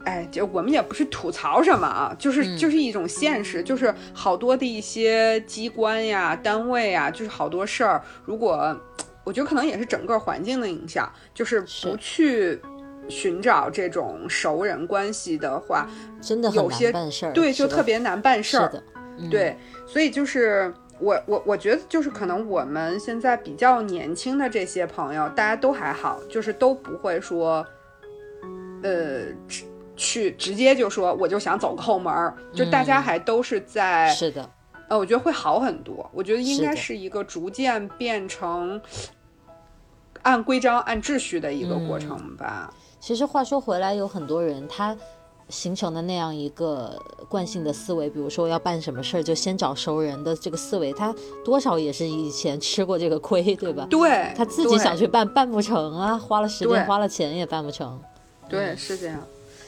[0.03, 8.75] 哎，就我们也不是吐槽什么啊，就是就是一种现实，就是好多的一些机关呀、单位呀，就是好多事儿，如果
[9.23, 12.59] 我觉得可能也是整个环境的影响，就是不去
[13.07, 15.87] 寻找这种熟人关系的话，
[16.19, 18.83] 真的有些办事儿，对，就特别难办事儿。
[19.29, 27.65] 对，所以就是我我我觉得就是可能我们现在比较年轻的这些朋友，大家都还好，就是都不会说，
[28.83, 29.25] 呃，
[29.95, 34.49] 去直接就说我就想走个后门，就大家还都是在是的，
[34.87, 36.09] 呃，我觉得会好很多。
[36.13, 38.81] 我觉得应该是一个逐渐变成
[40.21, 42.73] 按规章、按秩序的一个过程吧。
[42.99, 44.95] 其实话说回来，有很多人他。
[45.49, 46.97] 形成的那样一个
[47.27, 53.87] 惯性的思维，比如说要办什么事儿就先找熟人的这个思维，他多少也是以前吃过这个亏，对吧？
[53.89, 57.99] 对，他自己想去办，办不成啊，花了时间花了钱也办不成。
[58.47, 59.19] 对，是这样。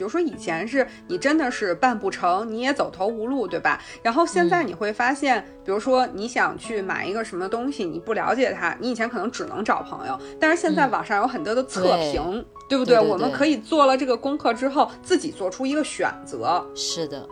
[0.01, 3.79] 比如说以前是你真的是办不成，你也走投无路，对吧？
[4.01, 12.99] 然后现在你会发现，比如说你想去买一个什么东西，你不了解它，你以前可能只能找朋友，但是现在网上有很多的测评，对不对？
[12.99, 16.65] 我们可以做了这个功课之后，自己做出一个选择。
[16.73, 17.29] 是的，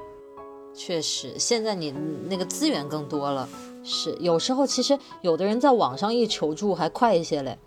[0.75, 1.91] 确实，现在你
[2.29, 3.49] 那个资源更多了，
[3.83, 7.57] 是有时候其实有的人在网上一求助还快一些嘞。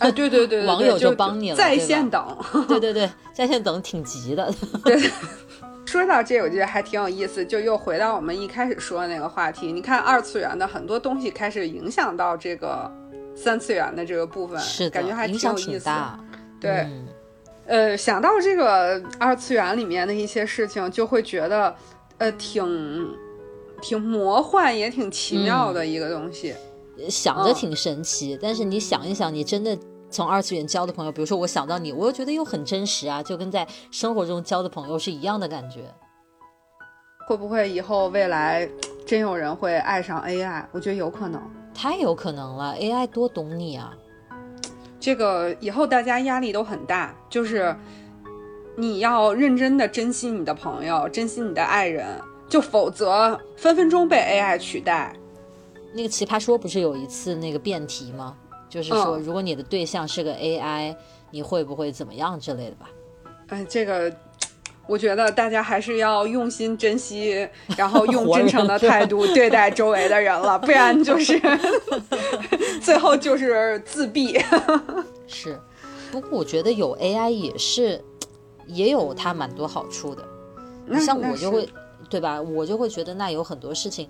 [0.00, 2.36] 哎，对对对，网友就帮你了，在线等。
[2.68, 4.52] 对对对，在线等挺急的。
[4.84, 5.00] 对，
[5.86, 9.72] 说到这，我觉得还挺有意思，就又回到我们一开始说的那个话题。
[9.72, 12.90] 你看，二次元的很多东西开始影响到这个
[13.34, 15.90] 三次元的这个部分，是感觉还挺有意思。
[16.60, 17.08] 对，嗯、
[17.66, 21.74] 呃，想到这个二次元里面的一些事情，就会觉得
[22.18, 23.08] 呃，挺
[23.80, 26.54] 挺魔幻，也挺奇妙的一个东西。
[27.08, 29.76] 想着挺神奇，但是你想一想，你真的
[30.10, 35.92] 从二次元交的朋友，比如说我想到你，我又觉得又很真实啊，就跟在生活中交的朋友是一样的感觉。
[37.26, 38.68] 会不会以后未来
[39.06, 40.64] 真有人会爱上 AI？
[40.72, 41.40] 我觉得有可能，
[41.72, 42.74] 太有可能了。
[42.78, 43.94] AI 多懂你啊！
[45.00, 47.74] 这个以后大家压力都很大，就是
[48.76, 55.14] 你要认真的珍惜你的朋友，珍惜你的爱人，就否则分分钟被 AI 取代。
[55.94, 58.36] 那个奇葩说不是有一次那个辩题吗？
[58.68, 60.96] 就是说，如果你的对象是个 AI，
[61.30, 62.88] 你会不会怎么样之类的吧？
[63.48, 64.10] 哎，这个
[64.86, 71.38] 我觉得大家还是要用心珍惜，然后 用真诚的态度对待周围的人了，不然就是
[72.80, 74.38] 最后就是自闭。
[75.28, 75.60] 是，
[76.10, 78.02] 不过我觉得有 AI 也是
[78.66, 80.24] 也有它蛮多好处的。
[80.98, 81.68] 像我就会，
[82.08, 82.40] 对吧？
[82.40, 84.08] 我就会觉得那有很多事情。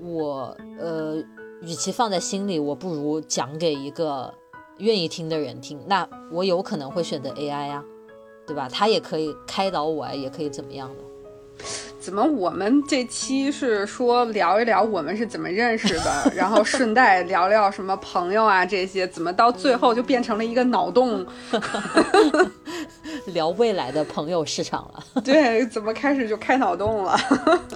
[0.00, 1.16] 我呃，
[1.62, 4.32] 与其放在心里，我不如讲给一个
[4.78, 5.78] 愿意听的人听。
[5.86, 7.84] 那我有可能会选择 AI 啊，
[8.46, 8.68] 对吧？
[8.68, 11.04] 他也可以开导我，也可以怎么样的。
[12.00, 21.26] 怎么我们这期是说聊一聊我们是怎么认识的， 然后顺带聊聊什么朋友啊这些，怎么到最后就变成了一个脑洞？
[23.26, 27.16] 聊未来的朋友市场了， 对，怎么开始就开脑洞了？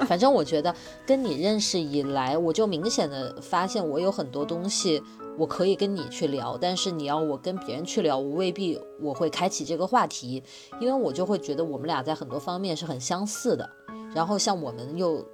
[0.08, 0.74] 反正我觉得
[1.06, 5.02] 跟你认识以来，我就明显的发现我有很多东西
[5.36, 10.42] 我可以跟你去聊，但是你要我跟别人去聊，我未必我会开启这个话题，
[10.80, 13.68] 因为我就会觉得我们俩在很多方面是很相似的。
[14.14, 15.24] 然后像我们又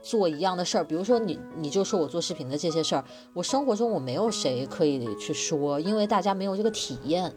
[0.00, 7.34] 做一样的事儿，比如说你你就说我做视频的这些事儿，我生活中我没有谁可以去说，因为大家没有这个体验。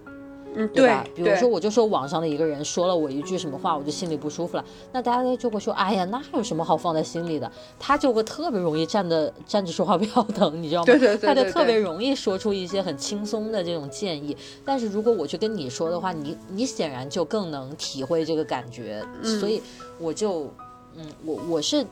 [0.56, 1.06] 嗯，对吧？
[1.14, 4.66] 比如说，我就说网上的一个人说了我一句什么话，我就心里不舒服了。
[4.92, 7.52] 那大家就会说，哎呀，那有什么好放在心里的？
[7.80, 10.86] 他就会特别容易站的站着说话不腰疼，你知道吗？
[10.86, 14.36] 对对对，他就特别容易说出一些很轻松的这种建议。
[14.64, 19.04] 但是如果我去跟你说的话，你你显然就更能体会这个感觉。
[19.24, 19.62] 所以
[20.00, 20.52] 我就，
[20.96, 21.86] 嗯，我我是。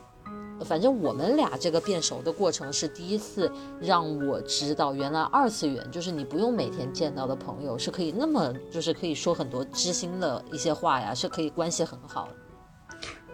[0.64, 3.50] 反正我们俩这个变熟的过程是第一次
[3.80, 12.34] 让我知道，原来二次元就是你不用每天见到的朋友是可以那么就是可以说很多知心的一些话呀，是可以关系很好的。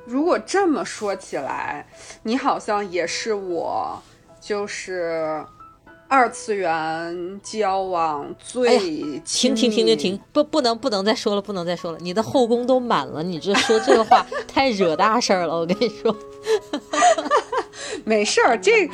[0.07, 1.87] 如果这么说起来，
[2.23, 4.01] 你好像也是我
[4.41, 5.45] 就是
[6.11, 8.77] 二次元交往最
[9.25, 16.15] 停停停停停，不不能不能再说了，不能再说了，你的后宫都满了，你这说这个话 太惹大事儿了，我跟你说。
[18.05, 18.91] 没事儿，这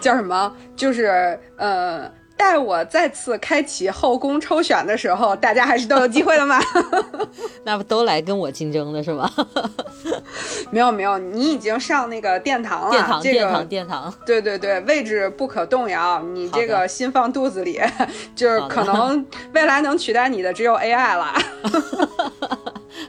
[0.00, 0.52] 叫什么？
[0.74, 2.10] 就是呃，
[2.42, 6.58] 待我再次开启后宫抽选的时候，大家还是都有机会的嘛。
[7.64, 9.30] 那不都来跟我竞争的是吗？
[10.70, 12.90] 没有没有，你已经上那个殿堂了。
[12.90, 14.14] 殿堂殿堂殿堂。
[14.26, 16.20] 对对对，位置不可动摇。
[16.22, 17.80] 你这个心放肚子里，
[18.34, 19.24] 就是可能
[19.54, 21.32] 未来能取代你的只有 AI 了。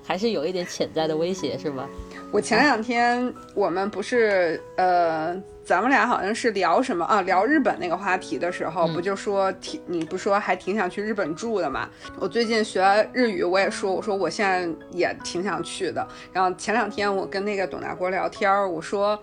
[0.04, 1.88] 还是有一点潜在的威胁，是吧？
[2.32, 7.22] 我前两天我们不是呃，咱们俩好像是聊什么啊？
[7.22, 11.90] 聊日本那个话题的时候，不就说挺你不说还挺想去日本住的嘛？
[12.20, 16.06] 我最近学日语，我也说我说我现在也挺想去的。
[16.32, 19.18] 然后前两天我跟那个董大国聊天，我说。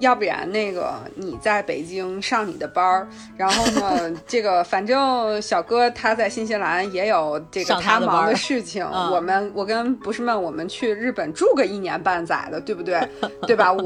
[0.00, 8.84] 要不然那个你在北京上你的班儿，然后呢， 这个反正小哥他在新西兰也有这个他忙的事情。
[8.84, 13.00] 我们我跟不是们我们去日本住个一年半载的，对不对？
[13.46, 13.72] 对吧？
[13.72, 13.84] 我，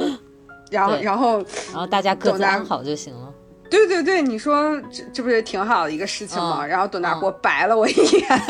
[0.71, 1.39] 然后然后
[1.73, 3.33] 然后大家各自安好就行了。
[3.71, 6.65] 对对对，你说这这不是挺好的一个事情吗？
[6.67, 8.29] 然后董大国白了我一眼。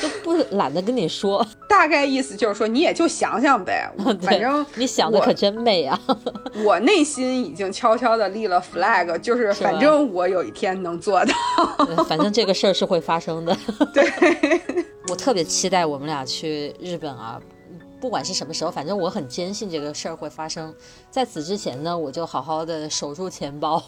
[0.00, 3.90] 都不懒得跟你说，大概意思就是说，你也就想想呗，
[4.22, 5.98] 反正你想的可真美啊！
[6.64, 11.34] 我内心已经悄悄的立了 flag，就是反正我有一天能做到，
[12.04, 13.56] 反正这个事儿是会发生的。
[13.92, 14.08] 对，
[15.08, 17.40] 我特别期待我们俩去日本啊，
[18.00, 20.74] 不管是什么时候，反正我很坚信这个事儿会发生。
[21.10, 23.82] 在此之前呢，我就好好的守住钱包。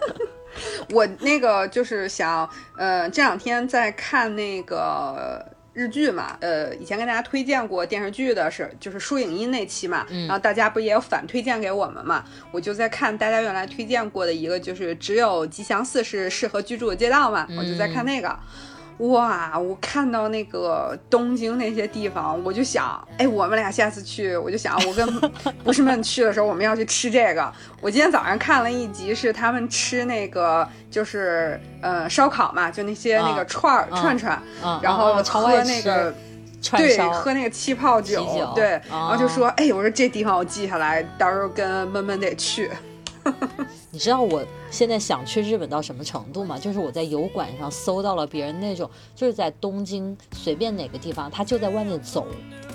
[0.92, 12.22] 我那个就是想，呃，这两天在看那个日剧嘛，呃，以前跟大家推荐过电视剧的是，就是书影音那期嘛，然后大家不也有反推荐给我们嘛，
[12.52, 18.38] 我就在看大家原来推荐过的一个，就是只有吉祥寺是适合居住的街道嘛，我就在看那个。
[19.10, 19.58] 哇！
[19.58, 25.20] 我看到那个东京那些地方，我就想，哎，我们俩下次去，我就想，我跟
[25.64, 27.52] 不是们去的时候，我们要去吃这个。
[27.80, 34.40] 我今天早上看了一集，是他们吃那个，就是呃烧烤嘛，就那些那个串儿串串，
[34.80, 36.14] 然后喝那个，
[36.76, 42.70] 对，喝那个气泡酒，对，然后就说，哎，我说这地方我记下来，到时候跟闷闷得去。
[43.94, 46.58] 你知道我现在想去日本到什么程度吗？
[46.58, 52.26] 就是我在油管上搜到了别人那种，就是在东京随便哪个地方，他就在外面走，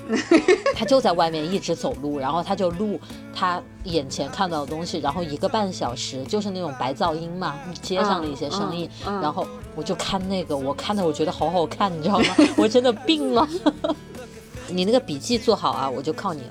[0.78, 2.99] 他就在外面一直走路，然后他就录
[3.34, 12.26] 他眼前看到的东西，然后一个半小时就是那种白噪音嘛，街上的一些声音，然后我就看那个，我看的我觉得好好看，你知道吗？
[12.55, 13.47] 我真的病了。
[14.70, 16.49] 你那个笔记做好啊，我就靠你了。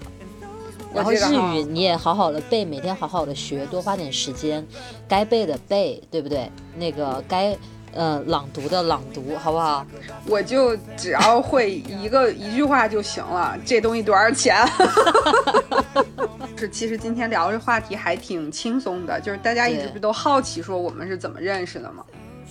[0.96, 4.66] 然后日语你也好好的背，每天好好的学，多花点时间，
[5.06, 6.50] 该背的背，对不对？
[6.76, 7.56] 那个该
[7.92, 9.86] 呃朗读的朗读，好不好？
[10.26, 13.56] 我就只要会一个一句话就行了。
[13.64, 14.56] 这东西多少钱？
[16.56, 22.02] 是，其实今天聊这话题还挺轻松的，就是大家一直不都好奇说我们是怎么认识的吗？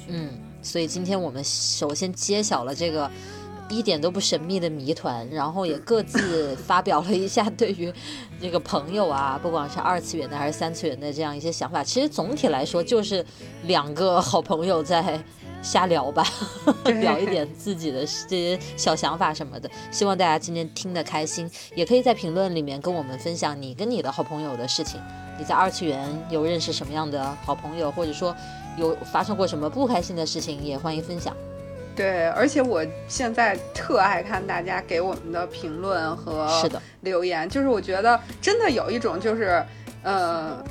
[0.08, 0.30] 嗯，
[0.62, 3.10] 所以今天我们首先揭晓了这个。
[3.70, 7.92] 一点都不神秘的谜团，然后也各自 发表了一下对于
[8.40, 11.84] 这个朋友啊，不管是二次元的还是三次元的这样一些想法。
[11.84, 13.26] 其实总体来说就是
[13.64, 15.20] 两个好朋友在
[15.64, 16.24] 瞎聊吧，
[17.02, 19.68] 聊一点自己的这些小想法什么的。
[19.90, 25.02] 希望大家今天听得开心，也可以在评论里面跟我们分享你跟你的好朋友的事情。
[25.40, 28.34] 你在二次元有认识什么样的好朋友，或者说
[28.78, 31.36] 有发生过什么不开心的事情，也欢迎分享。
[31.96, 36.48] 对，而且我现在特爱看大家给我们的评论和
[37.02, 39.64] 留言，就是我觉得真的有一种就是，
[40.04, 40.64] 呃，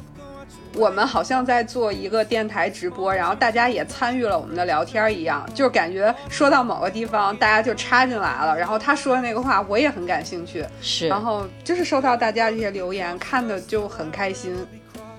[0.75, 14.55] 我们好像在做一个电台直播，然后大家也参与了我们的聊天一样，就是感觉说到某个地方，大家就插进来了，然后他说的那个话我也很感兴趣，是，然后就是收到大家这些留言，看的就很开心。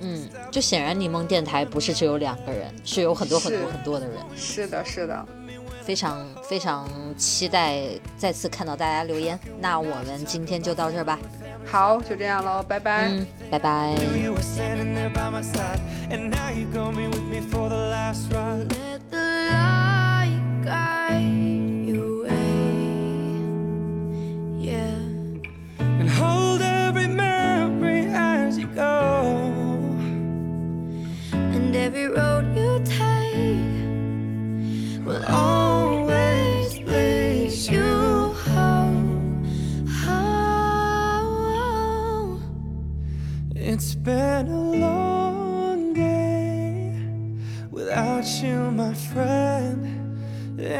[0.02, 4.18] 嗯，就显然柠檬电台不是只有两个人，是有很多很多很多的人。
[4.36, 5.26] 是的，是的。
[5.86, 7.82] 非常非常期待
[8.18, 11.20] 再次看到大家留言，那我们今天就到这儿吧。
[11.66, 13.08] 好，就这样喽，拜拜。
[13.10, 13.96] 嗯，拜拜。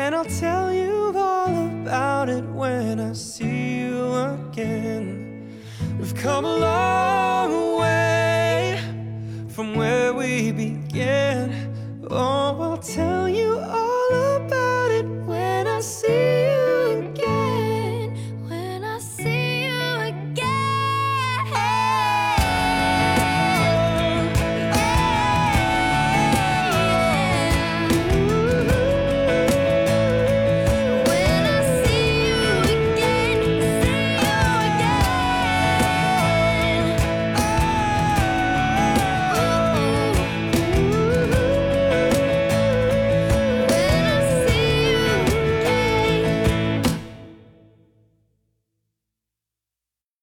[0.06, 5.50] And I'll tell you all about it when I see you again.
[5.98, 6.56] We've come a